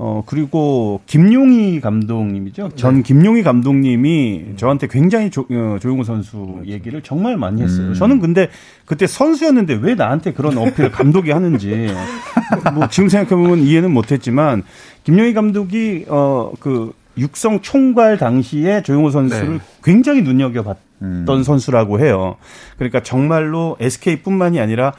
어 0.00 0.22
그리고 0.26 1.00
김용희 1.06 1.80
감독님이죠. 1.80 2.68
전 2.76 3.02
김용희 3.02 3.42
감독님이 3.42 4.52
저한테 4.56 4.86
굉장히 4.86 5.28
조, 5.30 5.46
어, 5.50 5.78
조용호 5.80 6.04
선수 6.04 6.60
얘기를 6.66 7.02
정말 7.02 7.36
많이 7.36 7.62
했어요. 7.62 7.88
음. 7.88 7.94
저는 7.94 8.20
근데 8.20 8.48
그때 8.84 9.06
선수였는데 9.08 9.80
왜 9.82 9.94
나한테 9.96 10.34
그런 10.34 10.56
어필을 10.56 10.92
감독이 10.92 11.32
하는지 11.32 11.88
뭐 12.74 12.88
지금 12.88 13.08
생각해 13.08 13.42
보면 13.42 13.58
이해는 13.58 13.90
못했지만 13.90 14.62
김용희 15.08 15.32
감독이 15.32 16.04
어 16.08 16.52
그 16.60 16.92
육성 17.16 17.60
총괄 17.62 18.16
당시에 18.16 18.82
조용호 18.82 19.10
선수를 19.10 19.54
네. 19.54 19.60
굉장히 19.82 20.22
눈여겨봤던 20.22 20.78
음. 21.02 21.42
선수라고 21.42 21.98
해요. 21.98 22.36
그러니까 22.76 23.02
정말로 23.02 23.76
SK뿐만이 23.80 24.60
아니라 24.60 24.92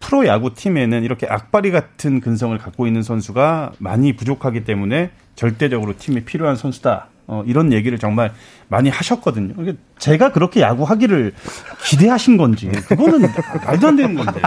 프로 0.00 0.26
야구 0.26 0.54
팀에는 0.54 1.04
이렇게 1.04 1.26
악바리 1.28 1.70
같은 1.70 2.20
근성을 2.20 2.56
갖고 2.58 2.86
있는 2.86 3.02
선수가 3.02 3.72
많이 3.78 4.16
부족하기 4.16 4.64
때문에 4.64 5.10
절대적으로 5.36 5.94
팀에 5.96 6.24
필요한 6.24 6.56
선수다. 6.56 7.08
어, 7.32 7.44
이런 7.46 7.72
얘기를 7.72 7.96
정말 7.96 8.32
많이 8.66 8.88
하셨거든요. 8.90 9.54
제가 9.98 10.32
그렇게 10.32 10.60
야구하기를 10.62 11.32
기대하신 11.84 12.36
건지 12.36 12.68
그거는 12.88 13.20
말도 13.64 13.86
안 13.86 13.94
되는 13.96 14.16
건데 14.16 14.40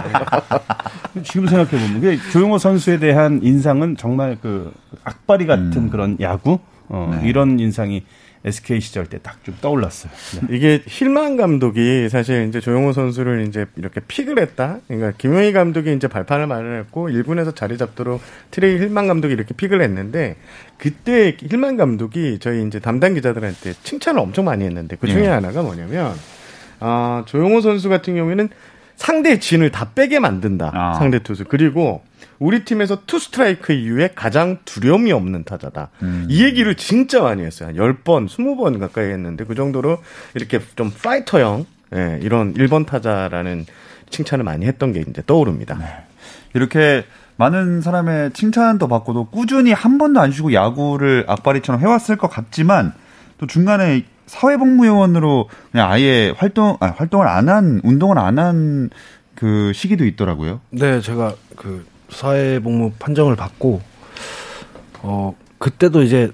지금 1.22 1.46
생각해 1.46 1.70
보면 1.70 2.18
조용호 2.30 2.58
선수에 2.58 2.98
대한 2.98 3.40
인상은 3.42 3.96
정말 3.96 4.36
그 4.40 4.70
악바리 5.02 5.46
같은 5.46 5.72
음. 5.74 5.90
그런 5.90 6.18
야구 6.20 6.58
어, 6.88 7.16
네. 7.22 7.26
이런 7.28 7.58
인상이 7.58 8.04
SK 8.46 8.78
시절 8.82 9.06
때 9.06 9.16
딱 9.18 9.36
좀 9.42 9.56
떠올랐어요. 9.62 10.12
네. 10.42 10.54
이게 10.56 10.82
힐만 10.86 11.38
감독이 11.38 12.10
사실 12.10 12.46
이제 12.48 12.60
조용호 12.60 12.92
선수를 12.92 13.46
이제 13.48 13.64
이렇게 13.76 14.02
픽을 14.06 14.38
했다. 14.38 14.80
그러니까 14.86 15.12
김용희 15.16 15.54
감독이 15.54 15.94
이제 15.94 16.08
발판을 16.08 16.46
마련했고 16.46 17.08
1군에서 17.08 17.56
자리 17.56 17.78
잡도록 17.78 18.20
트레이 18.50 18.78
힐만 18.78 19.06
감독이 19.06 19.32
이렇게 19.32 19.54
픽을 19.54 19.80
했는데 19.80 20.36
그때 20.78 21.36
힐만 21.40 21.76
감독이 21.76 22.38
저희 22.40 22.66
이제 22.66 22.78
담당 22.78 23.14
기자들한테 23.14 23.74
칭찬을 23.82 24.20
엄청 24.20 24.44
많이 24.44 24.64
했는데 24.64 24.96
그 24.96 25.06
중에 25.06 25.24
예. 25.24 25.28
하나가 25.28 25.62
뭐냐면 25.62 26.14
아, 26.80 27.24
조용호 27.26 27.60
선수 27.60 27.88
같은 27.88 28.14
경우에는 28.14 28.48
상대 28.96 29.38
진을 29.38 29.70
다 29.70 29.90
빼게 29.94 30.20
만든다. 30.20 30.70
아. 30.74 30.94
상대 30.94 31.18
투수. 31.18 31.44
그리고 31.44 32.02
우리 32.38 32.64
팀에서 32.64 33.02
투 33.06 33.18
스트라이크 33.18 33.72
이후에 33.72 34.10
가장 34.14 34.58
두려움이 34.64 35.12
없는 35.12 35.44
타자다. 35.44 35.90
음. 36.02 36.26
이 36.28 36.44
얘기를 36.44 36.74
진짜 36.74 37.22
많이 37.22 37.42
했어요. 37.42 37.68
한 37.68 37.76
10번, 37.76 38.28
20번 38.28 38.78
가까이 38.78 39.10
했는데 39.10 39.44
그 39.44 39.54
정도로 39.54 39.98
이렇게 40.34 40.60
좀 40.76 40.90
파이터형 40.90 41.66
예, 41.94 42.18
이런 42.22 42.54
1번 42.54 42.86
타자라는 42.86 43.66
칭찬을 44.10 44.44
많이 44.44 44.66
했던 44.66 44.92
게 44.92 45.04
이제 45.08 45.22
떠오릅니다. 45.26 45.78
이렇게 46.54 47.04
많은 47.36 47.80
사람의 47.80 48.32
칭찬도 48.32 48.86
받고도 48.88 49.26
꾸준히 49.26 49.72
한 49.72 49.98
번도 49.98 50.20
안 50.20 50.30
쉬고 50.30 50.52
야구를 50.52 51.24
악바리처럼 51.28 51.80
해왔을 51.80 52.16
것 52.16 52.28
같지만 52.28 52.92
또 53.38 53.46
중간에 53.46 54.04
사회복무요원으로 54.26 55.48
그냥 55.72 55.90
아예 55.90 56.32
활동 56.36 56.76
아, 56.80 56.86
활동을 56.96 57.26
안 57.28 57.48
한 57.48 57.80
운동을 57.84 58.18
안 58.18 58.38
한 58.38 58.90
그 59.34 59.72
시기도 59.74 60.04
있더라고요. 60.06 60.60
네, 60.70 61.00
제가 61.00 61.34
그 61.56 61.84
사회복무 62.08 62.92
판정을 63.00 63.34
받고 63.34 63.80
어 65.02 65.34
그때도 65.58 66.02
이제 66.02 66.30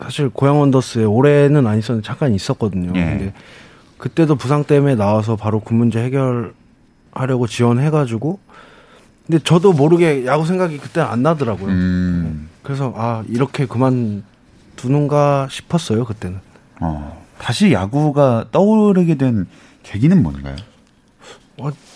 사실 0.00 0.28
고양 0.28 0.60
원더스에 0.60 1.02
올해는 1.04 1.66
안 1.66 1.76
있었는데 1.78 2.06
잠깐 2.06 2.32
있었거든요. 2.34 2.92
예. 2.94 3.04
근데 3.04 3.32
그때도 3.98 4.36
부상 4.36 4.62
때문에 4.62 4.94
나와서 4.94 5.34
바로 5.34 5.58
군 5.58 5.78
문제 5.78 6.00
해결하려고 6.04 7.48
지원해가지고 7.48 8.38
근데 9.26 9.42
저도 9.42 9.72
모르게 9.72 10.24
야구 10.26 10.46
생각이 10.46 10.78
그때 10.78 11.00
안 11.00 11.22
나더라고요. 11.22 11.68
음, 11.68 12.48
그래서 12.62 12.92
아 12.96 13.24
이렇게 13.28 13.66
그만 13.66 14.22
두는가 14.76 15.48
싶었어요 15.50 16.04
그때는. 16.04 16.38
어, 16.80 17.24
다시 17.38 17.72
야구가 17.72 18.46
떠오르게 18.52 19.16
된 19.16 19.46
계기는 19.82 20.22
뭔가요? 20.22 20.56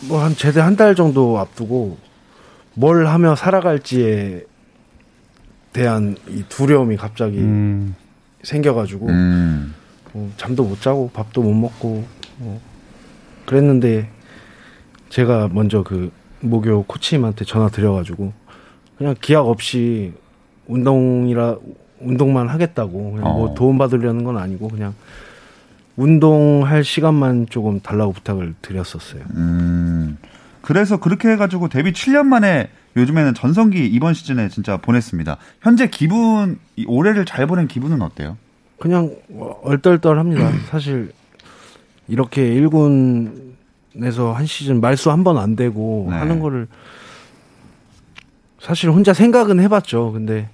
뭐한 0.08 0.34
제대 0.36 0.60
한 0.60 0.76
달 0.76 0.94
정도 0.94 1.38
앞두고 1.38 1.98
뭘 2.74 3.06
하며 3.06 3.36
살아갈지에 3.36 4.44
대한 5.72 6.16
이 6.28 6.42
두려움이 6.48 6.96
갑자기 6.96 7.38
음, 7.38 7.94
생겨가지고 8.42 9.06
음, 9.08 9.74
뭐 10.12 10.32
잠도 10.36 10.64
못 10.64 10.80
자고 10.80 11.10
밥도 11.12 11.42
못 11.42 11.52
먹고 11.52 12.04
뭐 12.38 12.60
그랬는데 13.46 14.10
제가 15.10 15.48
먼저 15.52 15.82
그 15.82 16.10
목요 16.40 16.84
코치님한테 16.84 17.44
전화 17.44 17.68
드려가지고 17.68 18.32
그냥 18.96 19.14
기약 19.20 19.46
없이 19.46 20.12
운동이라 20.66 21.56
운동만 22.00 22.48
하겠다고 22.48 23.12
그냥 23.12 23.24
뭐 23.32 23.50
어. 23.50 23.54
도움 23.54 23.78
받으려는 23.78 24.24
건 24.24 24.38
아니고 24.38 24.68
그냥 24.68 24.94
운동할 25.96 26.82
시간만 26.84 27.46
조금 27.50 27.80
달라고 27.80 28.12
부탁을 28.12 28.54
드렸었어요. 28.62 29.22
음. 29.34 30.16
그래서 30.62 30.98
그렇게 30.98 31.28
해가지고 31.28 31.68
데뷔 31.68 31.92
7년 31.92 32.26
만에 32.26 32.70
요즘에는 32.96 33.34
전성기 33.34 33.86
이번 33.86 34.14
시즌에 34.14 34.48
진짜 34.48 34.76
보냈습니다. 34.76 35.36
현재 35.60 35.88
기분, 35.88 36.58
이 36.76 36.84
올해를 36.86 37.24
잘 37.24 37.46
보낸 37.46 37.68
기분은 37.68 38.02
어때요? 38.02 38.36
그냥 38.78 39.14
얼떨떨합니다. 39.62 40.50
사실 40.70 41.12
이렇게 42.08 42.42
1군 42.42 43.49
에서 43.96 44.32
한 44.32 44.46
시즌 44.46 44.80
말수 44.80 45.10
한 45.10 45.24
번 45.24 45.36
안 45.38 45.56
되고 45.56 46.06
네. 46.10 46.16
하는 46.16 46.38
거를 46.40 46.68
사실 48.60 48.90
혼자 48.90 49.12
생각은 49.12 49.58
해봤죠. 49.60 50.12
근데 50.12 50.48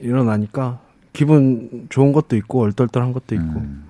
일어나니까 0.00 0.80
기분 1.12 1.86
좋은 1.88 2.12
것도 2.12 2.36
있고 2.36 2.62
얼떨떨한 2.62 3.12
것도 3.12 3.34
있고 3.34 3.44
음. 3.60 3.84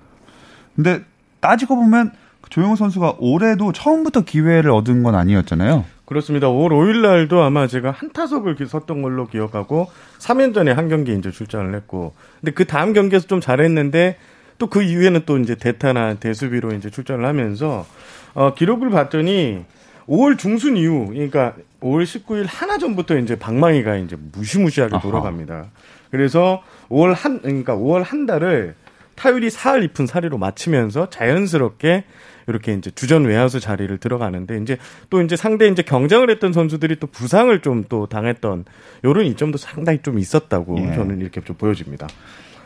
근데 0.75 1.01
따지고 1.39 1.75
보면 1.77 2.11
조용호 2.49 2.75
선수가 2.75 3.15
올해도 3.19 3.71
처음부터 3.71 4.21
기회를 4.21 4.69
얻은 4.71 5.03
건 5.03 5.15
아니었잖아요. 5.15 5.83
그렇습니다. 6.05 6.47
5월 6.47 6.69
5일 6.69 7.01
날도 7.01 7.41
아마 7.41 7.65
제가 7.65 7.89
한 7.91 8.11
타석을 8.13 8.55
기- 8.55 8.67
섰던 8.67 9.01
걸로 9.01 9.25
기억하고 9.25 9.87
3년 10.19 10.53
전에 10.53 10.71
한 10.71 10.87
경기 10.89 11.15
이제 11.15 11.31
출전을 11.31 11.73
했고 11.73 12.13
근데 12.41 12.51
그 12.51 12.65
다음 12.65 12.93
경기에서 12.93 13.25
좀 13.25 13.41
잘했는데 13.41 14.17
또 14.57 14.67
그 14.67 14.81
이후에는 14.81 15.21
또 15.25 15.37
이제 15.37 15.55
대타나 15.55 16.15
대수비로 16.15 16.73
이제 16.73 16.89
출전을 16.89 17.25
하면서 17.25 17.85
어 18.33 18.53
기록을 18.53 18.89
봤더니 18.89 19.63
5월 20.07 20.37
중순 20.37 20.77
이후 20.77 21.07
그러니까 21.09 21.55
5월 21.81 22.03
19일 22.03 22.45
하나 22.47 22.77
전부터 22.77 23.17
이제 23.17 23.35
방망이가 23.37 23.97
이제 23.97 24.15
무시무시하게 24.33 24.95
아하. 24.95 25.01
돌아갑니다. 25.01 25.67
그래서 26.11 26.61
5월 26.89 27.13
한 27.13 27.41
그러니까 27.41 27.75
5월 27.75 28.03
한 28.03 28.25
달을 28.25 28.75
타율이 29.15 29.49
4할 29.49 29.89
2푼 29.93 30.07
4리로 30.07 30.37
마치면서 30.37 31.09
자연스럽게 31.09 32.03
이렇게 32.47 32.73
이제 32.73 32.91
주전 32.91 33.25
외야수 33.25 33.59
자리를 33.59 33.97
들어가는데 33.97 34.57
이제 34.61 34.77
또 35.09 35.21
이제 35.21 35.35
상대 35.35 35.67
이제 35.67 35.81
경쟁을 35.81 36.29
했던 36.29 36.53
선수들이 36.53 36.97
또 36.99 37.07
부상을 37.07 37.59
좀 37.61 37.85
또 37.89 38.05
당했던 38.07 38.65
요런 39.03 39.25
이점도 39.25 39.57
상당히 39.57 39.99
좀 40.03 40.19
있었다고 40.19 40.77
예. 40.79 40.95
저는 40.95 41.21
이렇게 41.21 41.41
좀 41.41 41.55
보여집니다. 41.55 42.07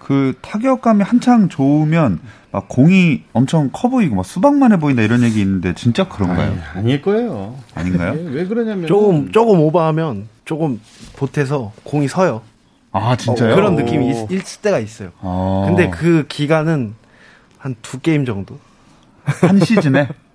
그 0.10 0.34
타격감이 0.42 1.04
한창 1.04 1.50
좋으면 1.50 2.20
막 2.52 2.68
공이 2.68 3.26
엄청 3.32 3.70
커 3.72 3.90
보이고 3.90 4.16
막 4.16 4.26
수박만 4.26 4.72
해 4.72 4.78
보인다 4.80 5.04
이런 5.04 5.22
얘기 5.22 5.40
있는데 5.40 5.76
진짜 5.76 6.08
그런가요? 6.10 6.58
아닐 6.74 7.00
거예요. 7.04 7.56
아닌가요? 7.76 8.16
예, 8.18 8.28
왜 8.28 8.48
그러냐면 8.48 8.88
조금 8.88 9.32
조금 9.32 9.60
오버하면 9.60 10.28
조금 10.46 10.82
보태서 11.16 11.74
공이 11.84 12.08
서요. 12.08 12.42
아 12.92 13.16
진짜요? 13.16 13.52
어, 13.52 13.56
그런 13.56 13.76
느낌이 13.76 14.10
있, 14.10 14.32
있을 14.32 14.62
때가 14.64 14.80
있어요. 14.80 15.12
어. 15.22 15.66
근데 15.68 15.92
그 15.92 16.26
기간은 16.28 16.96
한 17.60 17.76
두 17.84 18.00
게임 18.00 18.26
정도, 18.26 18.58
한 19.26 19.60
시즌에 19.60 20.08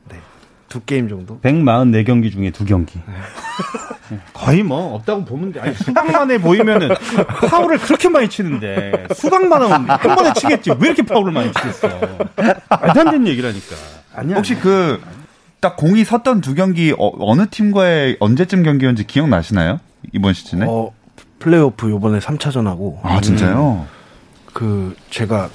두 0.74 0.80
게임 0.84 1.08
정도. 1.08 1.38
144경기 1.38 2.32
중에 2.32 2.50
두 2.50 2.64
경기. 2.64 2.98
거의 4.34 4.64
뭐 4.64 4.96
없다고 4.96 5.24
보면 5.24 5.52
돼. 5.52 5.60
아니, 5.60 5.72
수박만해 5.74 6.38
보이면은 6.40 6.88
파울을 7.48 7.78
그렇게 7.78 8.08
많이 8.08 8.28
치는데 8.28 9.06
수박만 9.14 9.62
하면 9.62 9.88
한 9.88 10.14
번에 10.16 10.32
치겠지 10.32 10.70
왜 10.72 10.88
이렇게 10.88 11.02
파울을 11.04 11.32
많이 11.32 11.52
치겠어? 11.52 11.88
말도 11.88 13.00
안 13.00 13.10
되는 13.10 13.26
얘기라니까. 13.28 13.76
아니야. 14.16 14.36
혹시 14.36 14.56
그 14.56 15.00
딱 15.60 15.76
공이 15.78 16.04
섰던 16.04 16.42
두 16.42 16.54
경기 16.54 16.92
어, 16.98 17.34
느 17.36 17.46
팀과의 17.48 18.18
언제쯤 18.20 18.64
경기였는지 18.64 19.06
기억나시나요? 19.06 19.80
이번 20.12 20.34
시즌에? 20.34 20.66
어 20.68 20.92
플레이오프 21.38 21.88
요번에 21.88 22.18
3차전하고 22.18 22.98
아 23.02 23.18
진짜요? 23.22 23.86
그 24.52 24.94
제가 25.08 25.48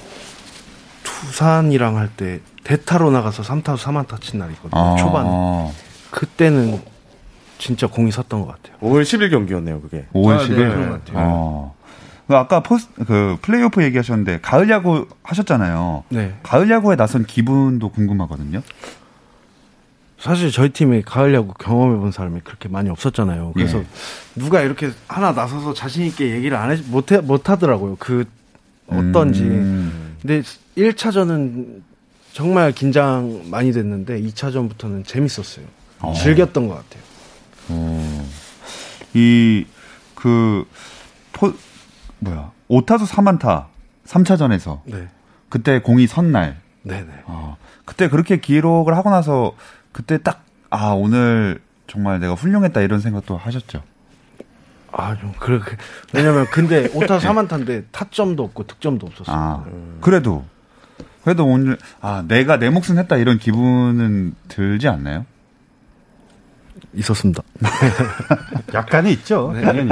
투산이랑 1.04 1.96
할 1.96 2.08
때 2.16 2.40
대타로 2.70 3.10
나가서 3.10 3.42
3타수 3.42 3.78
3안타 3.78 4.20
친 4.20 4.38
날이 4.38 4.52
있거든요. 4.52 4.80
아. 4.80 4.96
초반에. 4.96 5.72
그때는 6.12 6.80
진짜 7.58 7.88
공이 7.88 8.12
섰던 8.12 8.42
것 8.42 8.46
같아요. 8.46 8.78
5월 8.80 9.02
10일 9.02 9.30
경기였네요, 9.30 9.80
그게. 9.80 10.06
5월 10.12 10.38
아, 10.38 10.38
10일. 10.44 10.48
네, 10.50 10.68
그런 10.68 10.90
것 10.90 11.04
같아요. 11.04 11.26
어. 11.26 11.74
그 12.28 12.36
아까 12.36 12.60
포스 12.60 12.86
그 12.94 13.36
플레이오프 13.42 13.82
얘기하셨는데 13.82 14.38
가을 14.40 14.70
야구 14.70 15.08
하셨잖아요. 15.24 16.04
네. 16.10 16.38
가을 16.44 16.70
야구에 16.70 16.94
나선 16.94 17.24
기분도 17.26 17.88
궁금하거든요. 17.88 18.62
사실 20.16 20.52
저희 20.52 20.68
팀에 20.68 21.02
가을 21.02 21.34
야구 21.34 21.52
경험해 21.54 21.98
본 21.98 22.12
사람이 22.12 22.42
그렇게 22.44 22.68
많이 22.68 22.88
없었잖아요. 22.88 23.50
그래서 23.54 23.78
예. 23.78 23.86
누가 24.36 24.60
이렇게 24.60 24.92
하나 25.08 25.32
나서서 25.32 25.74
자신 25.74 26.04
있게 26.04 26.30
얘기를 26.30 26.56
안 26.56 26.70
해, 26.70 26.80
못, 26.86 27.10
해, 27.10 27.18
못 27.18 27.50
하더라고요. 27.50 27.96
그 27.98 28.26
어떤지. 28.86 29.42
음. 29.42 30.16
근데 30.22 30.42
1차전은 30.76 31.89
정말 32.32 32.72
긴장 32.72 33.42
많이 33.50 33.72
됐는데 33.72 34.20
2차전부터는 34.20 35.06
재밌었어요. 35.06 35.66
어. 36.00 36.12
즐겼던 36.14 36.68
것 36.68 36.74
같아요. 36.74 37.02
어. 37.68 38.28
이그 39.14 40.66
포 41.32 41.52
뭐야 42.20 42.52
오타수 42.68 43.04
3안타 43.06 43.66
3차전에서 44.06 44.80
네. 44.84 45.08
그때 45.48 45.80
공이 45.80 46.06
선 46.06 46.32
날. 46.32 46.58
네네. 46.82 47.08
어, 47.26 47.56
그때 47.84 48.08
그렇게 48.08 48.38
기록을 48.40 48.96
하고 48.96 49.10
나서 49.10 49.54
그때 49.92 50.18
딱 50.22 50.50
아 50.70 50.92
오늘 50.92 51.60
정말 51.88 52.20
내가 52.20 52.34
훌륭했다 52.34 52.80
이런 52.80 53.00
생각도 53.00 53.36
하셨죠. 53.36 53.82
아, 54.92 55.16
좀, 55.16 55.32
그래, 55.38 55.60
그, 55.60 55.76
왜냐면, 56.12 56.46
근데, 56.46 56.88
오타 56.94 57.18
3안타인데, 57.20 57.84
타점도 57.92 58.42
없고, 58.42 58.66
득점도 58.66 59.06
없었어요. 59.06 59.36
아 59.36 59.64
그래도 60.00 60.44
그래도 61.24 61.46
오늘 61.46 61.76
아 62.00 62.24
내가 62.26 62.58
내 62.58 62.70
몫은 62.70 62.98
했다 62.98 63.16
이런 63.16 63.38
기분은 63.38 64.34
들지 64.48 64.88
않나요? 64.88 65.26
있었습니다. 66.94 67.42
약간은 68.74 69.10
있죠. 69.12 69.52
당연히 69.62 69.90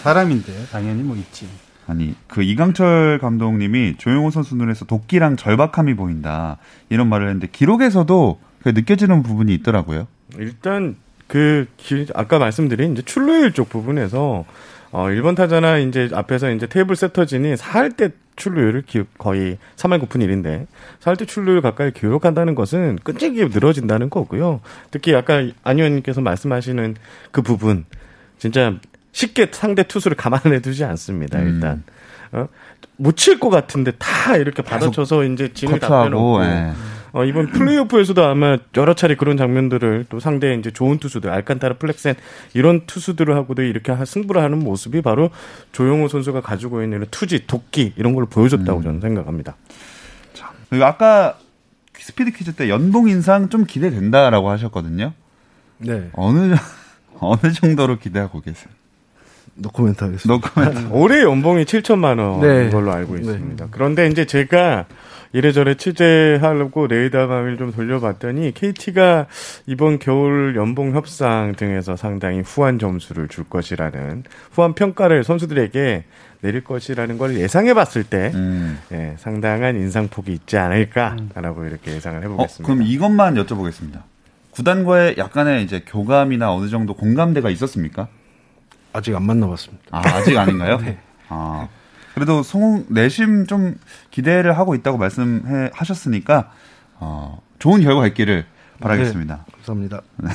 사람인데 0.00 0.66
당연히 0.72 1.02
뭐 1.02 1.14
있지. 1.16 1.46
아니 1.86 2.14
그 2.26 2.42
이강철 2.42 3.18
감독님이 3.20 3.96
조용호 3.98 4.30
선수 4.30 4.56
눈에서 4.56 4.84
도끼랑 4.86 5.36
절박함이 5.36 5.94
보인다 5.94 6.56
이런 6.88 7.08
말을 7.08 7.26
했는데 7.28 7.46
기록에서도 7.46 8.40
그 8.62 8.70
느껴지는 8.70 9.22
부분이 9.22 9.54
있더라고요. 9.54 10.08
일단 10.38 10.96
그 11.28 11.66
기- 11.76 12.06
아까 12.14 12.38
말씀드린 12.38 12.92
이제 12.92 13.02
출루율 13.02 13.52
쪽 13.52 13.68
부분에서 13.68 14.44
어 14.96 15.08
1번 15.08 15.36
타자나 15.36 15.76
이제 15.76 16.08
앞에서 16.10 16.50
이제 16.50 16.66
테이블 16.66 16.96
세터진이 16.96 17.56
4할 17.56 17.98
때 17.98 18.12
출루율을 18.36 18.80
기, 18.86 19.02
거의 19.18 19.58
3할 19.76 20.00
9푼 20.00 20.24
1인데 20.24 20.66
4할때 21.00 21.28
출루율 21.28 21.60
가까이 21.60 21.90
기록한다는 21.90 22.54
것은 22.54 22.98
끈질기게 23.04 23.48
늘어진다는 23.52 24.08
거고요. 24.08 24.62
특히 24.90 25.14
아까 25.14 25.42
안 25.64 25.76
의원님께서 25.76 26.22
말씀하시는 26.22 26.96
그 27.30 27.42
부분 27.42 27.84
진짜 28.38 28.72
쉽게 29.12 29.48
상대 29.52 29.82
투수를 29.82 30.16
가만히 30.16 30.62
두지 30.62 30.82
않습니다. 30.84 31.40
음. 31.40 31.46
일단 31.46 31.82
어? 32.32 32.48
못칠 32.96 33.38
것 33.38 33.50
같은데 33.50 33.92
다 33.98 34.38
이렇게 34.38 34.62
받아쳐서 34.62 35.24
이제 35.24 35.52
진을 35.52 35.78
다 35.78 36.04
빼놓고 36.04 36.42
예. 36.42 36.72
어, 37.16 37.24
이번 37.24 37.46
플레이오프에서도 37.46 38.22
아마 38.26 38.58
여러 38.76 38.92
차례 38.94 39.14
그런 39.14 39.38
장면들을 39.38 40.04
또 40.10 40.20
상대 40.20 40.52
이제 40.52 40.70
좋은 40.70 40.98
투수들, 40.98 41.30
알칸타라, 41.30 41.78
플렉센 41.78 42.14
이런 42.52 42.84
투수들을 42.84 43.34
하고도 43.34 43.62
이렇게 43.62 43.90
하- 43.90 44.04
승부를 44.04 44.42
하는 44.42 44.58
모습이 44.58 45.00
바로 45.00 45.30
조용호 45.72 46.08
선수가 46.08 46.42
가지고 46.42 46.82
있는 46.82 47.06
투지, 47.10 47.46
독기 47.46 47.94
이런 47.96 48.14
걸 48.14 48.26
보여줬다고 48.26 48.82
저는 48.82 49.00
생각합니다. 49.00 49.56
그리고 50.68 50.84
아까 50.84 51.38
스피드 51.98 52.32
퀴즈 52.32 52.54
때 52.54 52.68
연봉 52.68 53.08
인상 53.08 53.48
좀 53.48 53.64
기대된다라고 53.64 54.50
하셨거든요. 54.50 55.14
네. 55.78 56.10
어느 56.12 56.54
어느 57.18 57.50
정도로 57.50 57.98
기대하고 57.98 58.42
계세요? 58.42 58.68
노코멘트 59.56 60.04
하겠습니다. 60.04 60.48
노코멘트. 60.48 60.92
올해 60.94 61.22
연봉이 61.22 61.64
7천만 61.64 62.18
원인 62.18 62.40
네. 62.40 62.70
걸로 62.70 62.92
알고 62.92 63.14
네. 63.14 63.20
있습니다. 63.20 63.68
그런데 63.70 64.08
이제 64.08 64.24
제가 64.24 64.86
이래저래 65.32 65.74
취재하려고 65.74 66.86
레이더망을 66.86 67.58
좀 67.58 67.72
돌려봤더니 67.72 68.52
KT가 68.54 69.26
이번 69.66 69.98
겨울 69.98 70.54
연봉 70.56 70.94
협상 70.94 71.54
등에서 71.56 71.96
상당히 71.96 72.40
후한 72.40 72.78
점수를 72.78 73.28
줄 73.28 73.44
것이라는 73.44 74.24
후한 74.52 74.74
평가를 74.74 75.24
선수들에게 75.24 76.04
내릴 76.40 76.64
것이라는 76.64 77.18
걸 77.18 77.36
예상해 77.36 77.74
봤을 77.74 78.04
때 78.04 78.30
음. 78.34 78.78
예, 78.92 79.14
상당한 79.18 79.76
인상폭이 79.76 80.32
있지 80.32 80.56
않을까라고 80.56 81.64
이렇게 81.64 81.92
예상을 81.92 82.18
어, 82.18 82.22
해보겠습니다. 82.22 82.72
그럼 82.72 82.86
이것만 82.86 83.34
여쭤보겠습니다. 83.34 84.02
구단과의 84.50 85.16
약간의 85.18 85.64
이제 85.64 85.82
교감이나 85.86 86.52
어느 86.52 86.68
정도 86.68 86.94
공감대가 86.94 87.50
있었습니까? 87.50 88.08
아직 88.92 89.14
안 89.14 89.24
만나봤습니다. 89.24 89.84
아, 89.90 90.00
아직 90.00 90.36
아닌가요? 90.36 90.78
아. 91.28 91.68
그래도 92.14 92.42
송웅 92.42 92.86
내심 92.88 93.46
좀 93.46 93.78
기대를 94.10 94.56
하고 94.56 94.74
있다고 94.74 94.96
말씀해 94.96 95.70
하셨으니까 95.74 96.50
어, 96.94 97.42
좋은 97.58 97.82
결과 97.82 98.06
있기를 98.06 98.46
바라겠습니다. 98.80 99.44
감사합니다. 99.52 100.00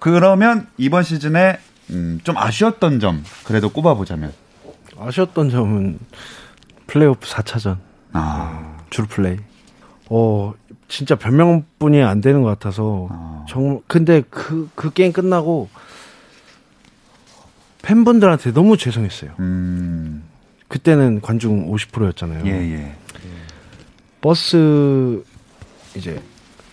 그러면 0.00 0.66
이번 0.76 1.02
시즌에 1.04 1.58
음, 1.90 2.20
좀 2.24 2.36
아쉬웠던 2.36 3.00
점 3.00 3.24
그래도 3.44 3.70
꼽아보자면 3.70 4.32
아쉬웠던 4.98 5.50
점은 5.50 5.98
플레이오프 6.88 7.26
4차전 7.26 7.78
아, 8.12 8.76
주루 8.90 9.06
플레이. 9.06 9.36
어 10.10 10.54
진짜 10.88 11.14
변명뿐이 11.14 12.02
안 12.02 12.20
되는 12.20 12.42
것 12.42 12.48
같아서 12.48 13.08
아. 13.10 13.44
정말 13.48 13.80
근데 13.86 14.22
그그 14.22 14.92
게임 14.92 15.12
끝나고 15.12 15.68
팬분들한테 17.88 18.52
너무 18.52 18.76
죄송했어요. 18.76 19.30
음, 19.38 20.22
그때는 20.68 21.22
관중 21.22 21.72
50%였잖아요. 21.72 22.46
예, 22.46 22.50
예. 22.50 22.92
버스 24.20 25.24
이제 25.96 26.20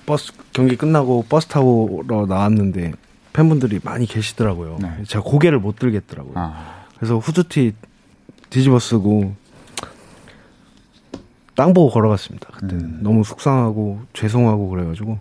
버스 0.05 0.33
경기 0.51 0.75
끝나고 0.75 1.23
버스 1.29 1.47
타고 1.47 2.03
나왔는데 2.05 2.91
팬분들이 3.31 3.79
많이 3.81 4.05
계시더라고요. 4.05 4.77
네. 4.81 5.03
제가 5.07 5.23
고개를 5.23 5.59
못 5.59 5.77
들겠더라고요. 5.77 6.33
아, 6.35 6.83
그래서 6.97 7.17
후드티 7.17 7.73
뒤집어 8.49 8.77
쓰고 8.77 9.35
땅 11.55 11.73
보고 11.73 11.91
걸어갔습니다. 11.91 12.49
그때 12.57 12.75
음. 12.75 12.99
너무 13.01 13.23
속상하고 13.23 14.01
죄송하고 14.11 14.67
그래가지고 14.67 15.17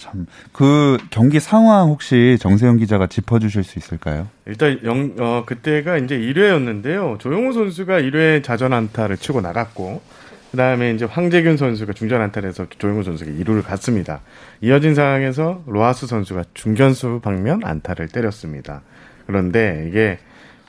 참. 0.00 0.26
그 0.52 0.96
경기 1.10 1.38
상황 1.38 1.88
혹시 1.88 2.38
정세영 2.40 2.78
기자가 2.78 3.06
짚어주실 3.06 3.62
수 3.62 3.78
있을까요? 3.78 4.26
일단 4.46 4.80
영, 4.82 5.14
어, 5.20 5.44
그때가 5.46 5.98
이제 5.98 6.18
1회였는데요. 6.18 7.20
조용호 7.20 7.52
선수가 7.52 8.00
1회 8.00 8.42
자전 8.42 8.72
안타를 8.72 9.18
치고 9.18 9.40
나갔고, 9.42 10.02
그 10.50 10.56
다음에 10.56 10.92
이제 10.92 11.04
황재균 11.04 11.56
선수가 11.56 11.92
중전 11.92 12.20
안타를 12.20 12.48
해서 12.48 12.66
조용호 12.78 13.04
선수가 13.04 13.30
2루를 13.30 13.62
갔습니다. 13.62 14.20
이어진 14.60 14.94
상황에서 14.96 15.62
로하스 15.66 16.08
선수가 16.08 16.44
중견수 16.54 17.20
방면 17.22 17.60
안타를 17.62 18.08
때렸습니다. 18.08 18.82
그런데 19.26 19.86
이게 19.88 20.18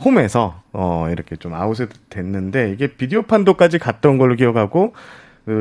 홈에서, 0.04 0.62
어, 0.74 1.08
이렇게 1.12 1.36
좀 1.36 1.54
아웃이 1.54 1.88
됐는데, 2.10 2.72
이게 2.72 2.88
비디오 2.88 3.22
판도까지 3.24 3.80
갔던 3.80 4.18
걸로 4.18 4.36
기억하고, 4.36 4.94
그 4.94 5.00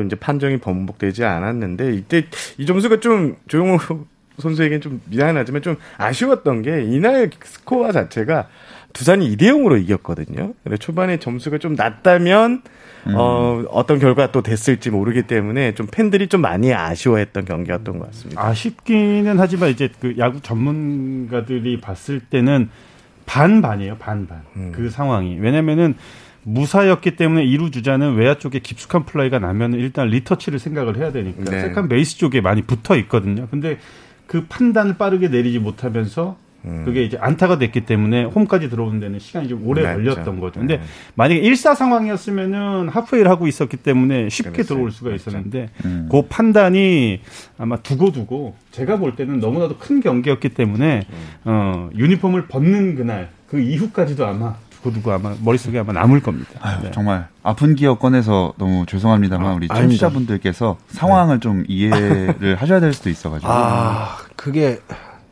이제 0.05 0.15
판정이 0.15 0.57
번복되지 0.57 1.23
않았는데, 1.23 1.93
이때 1.93 2.25
이 2.57 2.65
점수가 2.65 2.99
좀 2.99 3.35
조용호 3.47 3.77
선수에겐 4.37 4.81
좀 4.81 5.01
미안하지만 5.05 5.61
좀 5.61 5.75
아쉬웠던 5.97 6.61
게 6.63 6.83
이날 6.83 7.29
스코어 7.43 7.91
자체가 7.91 8.47
두산이 8.93 9.35
2대 9.35 9.43
0으로 9.43 9.81
이겼거든요. 9.81 10.53
근데 10.63 10.77
초반에 10.77 11.17
점수가 11.17 11.59
좀 11.59 11.75
낮다면 11.75 12.61
어, 13.15 13.63
어떤 13.69 13.99
결과가 13.99 14.31
또 14.31 14.41
됐을지 14.41 14.89
모르기 14.89 15.23
때문에 15.23 15.73
좀 15.73 15.87
팬들이 15.89 16.27
좀 16.27 16.41
많이 16.41 16.73
아쉬워했던 16.73 17.45
경기였던 17.45 17.99
것 17.99 18.07
같습니다. 18.07 18.45
아쉽기는 18.45 19.39
하지만 19.39 19.69
이제 19.69 19.89
그 19.99 20.15
야구 20.17 20.41
전문가들이 20.41 21.81
봤을 21.81 22.19
때는 22.19 22.69
반반이에요, 23.25 23.97
반반. 23.97 24.41
음. 24.55 24.71
그 24.75 24.89
상황이. 24.89 25.37
왜냐면은 25.39 25.95
무사였기 26.43 27.15
때문에 27.15 27.43
이루 27.43 27.71
주자는 27.71 28.15
외야 28.15 28.35
쪽에 28.35 28.59
깊숙한 28.59 29.05
플라이가 29.05 29.39
나면 29.39 29.73
일단 29.73 30.07
리터치를 30.07 30.59
생각을 30.59 30.97
해야 30.97 31.11
되니까 31.11 31.49
네. 31.51 31.61
second 31.61 31.87
base 31.87 32.17
쪽에 32.17 32.41
많이 32.41 32.61
붙어 32.63 32.95
있거든요. 32.97 33.47
근데 33.51 33.77
그 34.27 34.45
판단을 34.47 34.97
빠르게 34.97 35.27
내리지 35.27 35.59
못하면서 35.59 36.37
음. 36.63 36.83
그게 36.85 37.03
이제 37.03 37.17
안타가 37.19 37.57
됐기 37.57 37.81
때문에 37.81 38.23
홈까지 38.25 38.69
들어오는 38.69 38.99
데는 38.99 39.19
시간이 39.19 39.47
좀 39.47 39.67
오래 39.67 39.81
맞죠. 39.83 39.95
걸렸던 39.97 40.39
거죠. 40.39 40.59
근데 40.59 40.77
네. 40.77 40.83
만약에 41.15 41.41
1사 41.41 41.75
상황이었으면은 41.75 42.87
halfway를 42.89 43.31
하고 43.31 43.47
있었기 43.47 43.77
때문에 43.77 44.29
쉽게 44.29 44.51
그랬어요. 44.51 44.75
들어올 44.75 44.91
수가 44.91 45.09
맞죠. 45.09 45.29
있었는데 45.29 45.69
음. 45.85 46.07
그 46.11 46.21
판단이 46.23 47.21
아마 47.57 47.77
두고두고 47.77 48.55
제가 48.71 48.97
볼 48.97 49.15
때는 49.15 49.39
너무나도 49.39 49.77
큰 49.77 50.01
경기였기 50.01 50.49
때문에 50.49 51.03
어 51.45 51.89
유니폼을 51.95 52.47
벗는 52.47 52.95
그날 52.95 53.29
그 53.47 53.59
이후까지도 53.59 54.25
아마 54.25 54.55
두 54.69 54.70
고두고 54.81 55.11
아마 55.11 55.35
머릿속에 55.41 55.79
아마 55.79 55.93
남을 55.93 56.21
겁니다. 56.21 56.51
아유, 56.61 56.79
네. 56.83 56.91
정말 56.91 57.27
아픈 57.43 57.75
기억 57.75 57.99
꺼내서 57.99 58.53
너무 58.57 58.85
죄송합니다만 58.85 59.53
우리 59.53 59.67
아닙니다. 59.69 59.77
청취자분들께서 59.81 60.77
상황을 60.89 61.39
좀 61.39 61.63
이해를 61.67 62.55
하셔야 62.59 62.79
될 62.79 62.93
수도 62.93 63.09
있어가지고 63.09 63.51
아 63.51 64.17
그게 64.35 64.79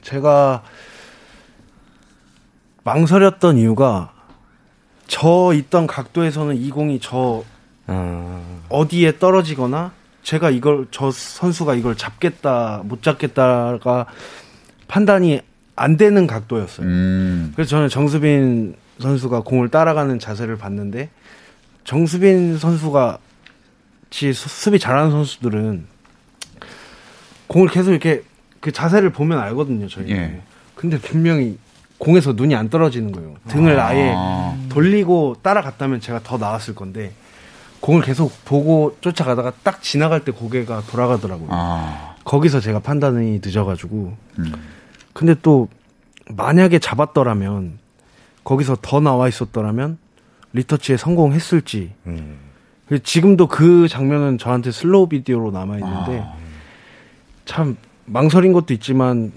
제가 0.02 0.64
망설였던 2.84 3.58
이유가 3.58 4.12
저 5.08 5.52
있던 5.54 5.88
각도에서는 5.88 6.56
이 6.56 6.70
공이 6.70 7.00
저 7.02 7.44
아, 7.88 8.42
어디에 8.70 9.18
떨어지거나 9.18 9.92
제가 10.24 10.52
이걸 10.52 10.88
저 10.92 11.12
선수가 11.12 11.76
이걸 11.76 11.96
잡겠다 11.96 12.82
못 12.86 13.02
잡겠다가 13.02 14.06
판단이 14.88 15.42
안 15.76 15.98
되는 15.98 16.28
각도였어요. 16.28 16.86
음, 16.86 17.52
그래서 17.56 17.70
저는 17.70 17.90
정수빈 17.90 18.76
선수가 19.00 19.42
공을 19.42 19.70
따라가는 19.70 20.20
자세를 20.20 20.58
봤는데 20.58 21.10
정수빈 21.86 22.58
선수가 22.58 23.18
지 24.10 24.34
수- 24.34 24.50
수비 24.50 24.80
잘하는 24.80 25.12
선수들은 25.12 25.86
공을 27.48 27.70
계속 27.70 27.92
이렇게 27.92 28.24
그 28.60 28.72
자세를 28.72 29.12
보면 29.12 29.40
알거든요, 29.40 29.88
저희. 29.88 30.12
예. 30.12 30.42
근데 30.76 31.00
분명히 31.00 31.58
공에서 31.98 32.34
눈이 32.34 32.56
안 32.56 32.70
떨어지는 32.70 33.12
거예요. 33.12 33.36
등을 33.48 33.80
아. 33.80 33.96
예 33.96 34.14
아. 34.16 34.58
돌리고 34.70 35.38
따라갔다면 35.42 36.00
제가 36.00 36.22
더 36.24 36.38
나았을 36.38 36.76
건데 36.76 37.12
공을 37.82 38.02
계속 38.02 38.34
보고 38.46 38.98
쫓아가다가 39.02 39.54
딱 39.64 39.82
지나갈 39.82 40.24
때 40.24 40.32
고개가 40.32 40.84
돌아가더라고요. 40.90 41.48
아, 41.52 42.16
거기서 42.26 42.60
제가 42.60 42.80
판단이 42.80 43.40
늦어가지고 43.44 44.16
음. 44.40 44.54
근데 45.14 45.36
또 45.42 45.68
만약에 46.28 46.80
잡았더라면 46.80 47.80
거기서 48.50 48.78
더 48.82 49.00
나와 49.00 49.28
있었더라면 49.28 50.00
리터치에 50.54 50.98
성공했을지 50.98 51.92
음. 52.08 52.38
그리고 52.88 53.04
지금도 53.04 53.46
그 53.48 53.88
장면은 53.88 54.40
저한테 54.40 54.72
슬로우 54.72 55.08
비디오로 55.08 55.52
남아 55.52 55.76
있는데 55.76 56.20
아. 56.26 56.34
참 57.46 57.78
망설인 58.06 58.52
것도 58.54 58.74
있지만 58.74 59.32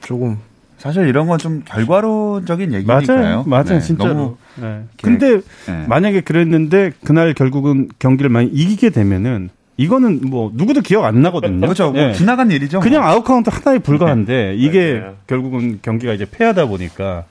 조금 0.00 0.38
사실 0.78 1.08
이런 1.08 1.26
건 1.26 1.38
좀 1.38 1.62
결과론적인 1.64 2.72
얘기니까요. 2.72 3.02
맞아요, 3.06 3.44
맞아요, 3.46 3.64
네, 3.64 3.80
진짜로. 3.80 4.14
너무, 4.14 4.36
네. 4.60 4.84
근데 5.02 5.40
네. 5.66 5.86
만약에 5.88 6.20
그랬는데 6.20 6.92
그날 7.04 7.34
결국은 7.34 7.88
경기를 7.98 8.30
많이 8.30 8.48
이기게 8.48 8.90
되면은 8.90 9.50
이거는 9.76 10.20
뭐 10.22 10.52
누구도 10.54 10.82
기억 10.82 11.04
안 11.04 11.20
나거든요. 11.20 11.60
그렇죠. 11.60 11.90
뭐 11.90 12.00
네. 12.00 12.12
지나간 12.12 12.50
일이죠. 12.52 12.78
그냥 12.80 13.04
아웃 13.04 13.24
카운트 13.24 13.50
하나에 13.50 13.78
불과한데 13.80 14.54
이게 14.56 15.00
맞아요. 15.00 15.16
결국은 15.26 15.80
경기가 15.82 16.12
이제 16.12 16.26
패하다 16.30 16.66
보니까 16.66 17.24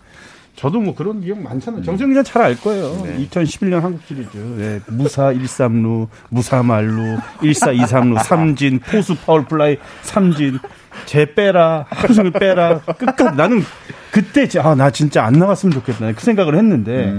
저도 0.59 0.81
뭐 0.81 0.93
그런 0.93 1.21
기억 1.21 1.41
많잖아요. 1.41 1.83
정성 1.83 2.09
기자 2.09 2.21
잘 2.21 2.39
알 2.41 2.55
거예요. 2.59 2.91
2011년 3.03 3.79
한국 3.79 4.01
시리즈. 4.05 4.37
네, 4.37 4.81
무사 4.87 5.31
1삼루, 5.33 6.07
무사 6.29 6.61
만루, 6.63 7.17
1사, 7.41 7.71
2삼루, 7.73 8.19
삼진, 8.23 8.79
포수 8.79 9.15
파울플라이, 9.15 9.77
삼진, 10.01 10.59
제 11.05 11.33
빼라, 11.33 11.85
하루 11.89 12.13
종일 12.13 12.31
빼라. 12.33 12.79
끝까지 12.79 13.37
나는 13.37 13.63
그때 14.11 14.47
아, 14.59 14.75
나 14.75 14.89
진짜 14.89 15.23
안 15.23 15.33
나갔으면 15.33 15.71
좋겠다. 15.73 16.11
그 16.11 16.21
생각을 16.21 16.55
했는데 16.57 17.13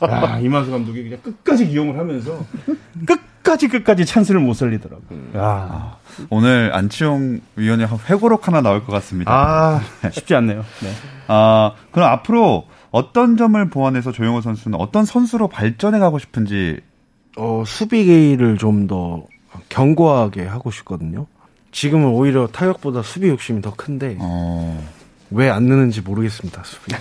아, 0.00 0.38
이만수 0.38 0.70
감독이 0.70 1.02
그냥 1.02 1.18
끝까지 1.22 1.66
이용을 1.66 1.98
하면서 1.98 2.42
끝까지 3.04 3.68
끝까지 3.68 4.06
찬스를 4.06 4.40
못 4.40 4.54
살리더라고요. 4.54 5.18
아, 5.34 5.96
오늘 6.30 6.70
안치홍 6.74 7.40
위원이 7.56 7.84
회고록 8.08 8.48
하나 8.48 8.62
나올 8.62 8.82
것 8.84 8.92
같습니다. 8.92 9.30
아 9.30 9.80
쉽지 10.10 10.34
않네요. 10.36 10.64
네. 10.80 10.90
아, 11.26 11.72
그럼 11.90 12.08
앞으로 12.10 12.66
어떤 12.90 13.36
점을 13.36 13.68
보완해서 13.68 14.12
조용호 14.12 14.40
선수는 14.40 14.78
어떤 14.80 15.04
선수로 15.04 15.48
발전해 15.48 15.98
가고 15.98 16.18
싶은지 16.18 16.80
어, 17.36 17.62
수비를 17.66 18.56
좀 18.58 18.86
더 18.86 19.26
견고하게 19.68 20.46
하고 20.46 20.70
싶거든요. 20.70 21.26
지금은 21.72 22.06
오히려 22.08 22.46
타격보다 22.46 23.02
수비 23.02 23.28
욕심이 23.28 23.60
더 23.62 23.74
큰데 23.74 24.16
어, 24.20 24.82
왜안 25.30 25.64
느는지 25.64 26.00
모르겠습니다. 26.00 26.62
수비. 26.64 26.94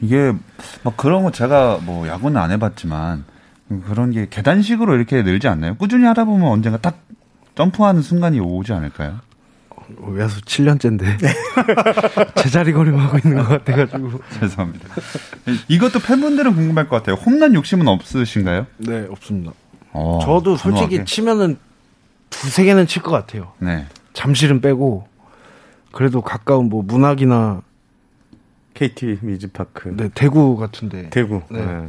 이게 0.00 0.32
막 0.82 0.96
그런 0.96 1.22
거 1.24 1.30
제가 1.30 1.78
뭐 1.82 2.06
야구는 2.08 2.40
안 2.40 2.50
해봤지만 2.50 3.24
그런 3.86 4.10
게 4.10 4.26
계단식으로 4.28 4.94
이렇게 4.94 5.22
늘지 5.22 5.46
않나요? 5.48 5.76
꾸준히 5.76 6.04
하다 6.04 6.24
보면 6.24 6.48
언젠가 6.48 6.78
딱 6.78 6.98
점프하는 7.54 8.02
순간이 8.02 8.40
오지 8.40 8.72
않을까요? 8.72 9.18
외야수 9.98 10.40
7년째인데 10.42 11.04
제자리 12.42 12.72
걸음하고 12.72 13.18
있는 13.24 13.42
것 13.42 13.48
같아가지고 13.48 14.20
죄송합니다. 14.40 14.88
이것도 15.68 15.98
팬분들은 16.00 16.54
궁금할 16.54 16.88
것 16.88 16.96
같아요. 16.96 17.16
홈런 17.16 17.54
욕심은 17.54 17.86
없으신가요? 17.88 18.66
네 18.78 19.06
없습니다. 19.10 19.52
어, 19.92 20.20
저도 20.22 20.56
솔직히 20.56 20.90
단호하게. 20.96 21.04
치면은 21.04 21.58
두세 22.30 22.64
개는 22.64 22.86
칠 22.86 23.02
것 23.02 23.10
같아요. 23.10 23.52
네. 23.58 23.86
잠실은 24.12 24.60
빼고 24.60 25.06
그래도 25.92 26.20
가까운 26.20 26.68
뭐 26.68 26.82
문학이나 26.82 27.62
KT 28.74 29.18
위즈파크. 29.22 29.88
네, 29.96 30.08
대구 30.14 30.56
같은데 30.56 31.10
대구. 31.10 31.42
네. 31.50 31.64
네. 31.64 31.88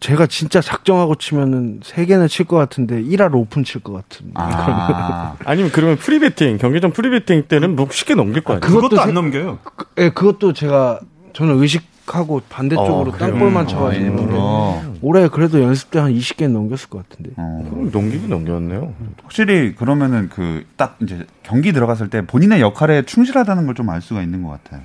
제가 0.00 0.26
진짜 0.26 0.60
작정하고 0.60 1.14
치면은 1.16 1.80
세 1.82 2.06
개는 2.06 2.28
칠 2.28 2.46
것 2.46 2.56
같은데 2.56 3.02
1할 3.02 3.34
오푼 3.34 3.62
칠 3.64 3.80
것 3.82 3.92
같은 3.92 4.30
아, 4.34 5.34
아니면 5.44 5.70
그러면 5.72 5.96
프리베팅 5.96 6.58
경기 6.58 6.80
전 6.80 6.92
프리베팅 6.92 7.44
때는 7.48 7.76
뭐 7.76 7.86
쉽게 7.90 8.14
넘길 8.14 8.42
거 8.42 8.54
아니에요? 8.54 8.60
그것도 8.60 8.80
그것도 8.88 9.00
안 9.02 9.08
세- 9.08 9.12
넘겨요. 9.12 9.58
예, 9.98 10.10
그것도 10.10 10.52
제가 10.54 11.00
저는 11.34 11.58
의식하고 11.60 12.42
반대쪽으로 12.48 13.10
어? 13.12 13.16
땅볼만 13.16 13.64
어, 13.64 13.66
쳐가지고 13.66 14.04
일부러. 14.04 14.82
올해 15.02 15.28
그래도 15.28 15.60
연습 15.62 15.90
때 15.90 15.98
한 15.98 16.12
20개 16.12 16.48
넘겼을 16.48 16.88
것 16.88 17.08
같은데 17.08 17.30
어. 17.36 17.66
그럼 17.70 17.90
넘기긴 17.92 18.28
넘겼네요. 18.30 18.92
확실히 19.22 19.74
그러면은 19.74 20.28
그 20.28 20.64
딱 20.76 20.96
이제 21.02 21.26
경기 21.42 21.72
들어갔을 21.72 22.08
때 22.10 22.24
본인의 22.26 22.60
역할에 22.60 23.02
충실하다는 23.02 23.66
걸 23.66 23.74
좀 23.74 23.88
알 23.90 24.00
수가 24.00 24.22
있는 24.22 24.42
것 24.42 24.50
같아요. 24.50 24.82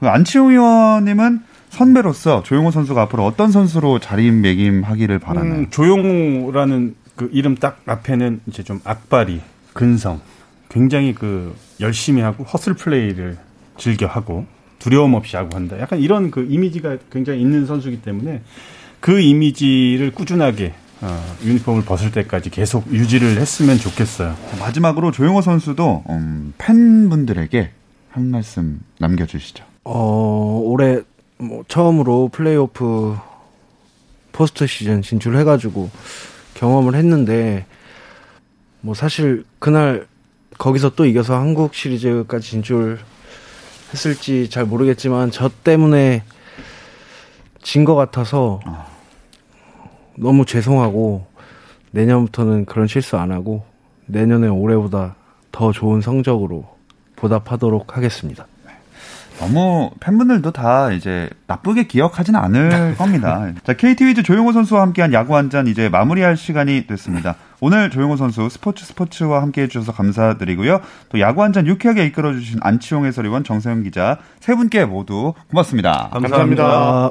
그 0.00 0.08
안치홍 0.08 0.50
의원님은 0.50 1.40
선배로서 1.70 2.42
조용호 2.42 2.70
선수가 2.70 3.02
앞으로 3.02 3.24
어떤 3.24 3.50
선수로 3.50 3.98
자리매김하기를 3.98 5.18
바라나요? 5.18 5.54
음, 5.54 5.70
조용호라는 5.70 6.94
그 7.16 7.28
이름 7.32 7.56
딱 7.56 7.80
앞에는 7.86 8.40
이제 8.46 8.62
좀 8.62 8.80
악바리, 8.84 9.40
근성, 9.72 10.20
굉장히 10.68 11.14
그 11.14 11.54
열심히 11.80 12.22
하고 12.22 12.44
허슬 12.44 12.74
플레이를 12.74 13.36
즐겨 13.76 14.06
하고 14.06 14.46
두려움 14.78 15.14
없이 15.14 15.36
하고 15.36 15.56
한다. 15.56 15.78
약간 15.80 15.98
이런 15.98 16.30
그 16.30 16.46
이미지가 16.48 16.98
굉장히 17.10 17.40
있는 17.40 17.66
선수이기 17.66 18.02
때문에 18.02 18.42
그 19.00 19.20
이미지를 19.20 20.12
꾸준하게 20.12 20.74
어, 21.00 21.36
유니폼을 21.44 21.84
벗을 21.84 22.10
때까지 22.10 22.50
계속 22.50 22.92
유지를 22.92 23.38
했으면 23.40 23.78
좋겠어요. 23.78 24.34
마지막으로 24.58 25.12
조용호 25.12 25.42
선수도 25.42 26.02
음, 26.10 26.52
팬분들에게 26.58 27.70
한 28.10 28.30
말씀 28.30 28.80
남겨주시죠. 28.98 29.64
어 29.84 30.60
올해 30.64 31.00
뭐 31.38 31.64
처음으로 31.68 32.28
플레이오프 32.32 33.16
포스트 34.32 34.66
시즌 34.66 35.02
진출해가지고 35.02 35.90
경험을 36.54 36.94
했는데 36.94 37.66
뭐 38.80 38.94
사실 38.94 39.44
그날 39.58 40.06
거기서 40.58 40.90
또 40.90 41.06
이겨서 41.06 41.36
한국 41.36 41.74
시리즈까지 41.74 42.50
진출했을지 42.50 44.50
잘 44.50 44.64
모르겠지만 44.64 45.30
저 45.30 45.48
때문에 45.48 46.24
진 47.62 47.84
것 47.84 47.94
같아서 47.94 48.60
너무 50.16 50.44
죄송하고 50.44 51.26
내년부터는 51.92 52.64
그런 52.64 52.88
실수 52.88 53.16
안 53.16 53.30
하고 53.30 53.64
내년에 54.06 54.48
올해보다 54.48 55.14
더 55.52 55.70
좋은 55.72 56.00
성적으로 56.00 56.76
보답하도록 57.16 57.96
하겠습니다. 57.96 58.46
너무 59.38 59.90
팬분들도 60.00 60.50
다 60.50 60.90
이제 60.90 61.28
나쁘게 61.46 61.84
기억하지는 61.86 62.38
않을 62.40 62.96
겁니다. 62.98 63.46
자, 63.64 63.72
KT 63.74 64.04
위즈 64.06 64.22
조용호 64.22 64.52
선수와 64.52 64.82
함께한 64.82 65.12
야구 65.12 65.36
한 65.36 65.48
잔 65.48 65.66
이제 65.66 65.88
마무리할 65.88 66.36
시간이 66.36 66.86
됐습니다. 66.86 67.36
오늘 67.60 67.88
조용호 67.90 68.16
선수 68.16 68.48
스포츠 68.50 68.84
스포츠와 68.84 69.40
함께 69.40 69.62
해주셔서 69.62 69.92
감사드리고요. 69.92 70.80
또 71.08 71.20
야구 71.20 71.42
한 71.42 71.52
잔 71.52 71.66
유쾌하게 71.66 72.04
이끌어주신 72.06 72.58
안치홍 72.62 73.06
해설위원 73.06 73.44
정세영 73.44 73.84
기자 73.84 74.18
세 74.40 74.54
분께 74.54 74.84
모두 74.84 75.32
고맙습니다. 75.50 76.10
감사합니다. 76.12 77.10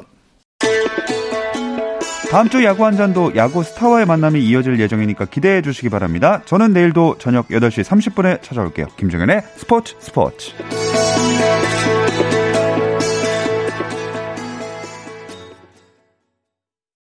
다음 2.30 2.48
주 2.50 2.62
야구 2.62 2.84
한 2.84 2.96
잔도 2.96 3.34
야구 3.36 3.62
스타와의 3.64 4.04
만남이 4.06 4.40
이어질 4.44 4.78
예정이니까 4.78 5.24
기대해 5.24 5.62
주시기 5.62 5.88
바랍니다. 5.88 6.42
저는 6.44 6.74
내일도 6.74 7.16
저녁 7.18 7.48
8시 7.48 7.82
30분에 7.84 8.42
찾아올게요. 8.42 8.86
김정현의 8.98 9.42
스포츠 9.56 9.96
스포츠. 9.98 10.52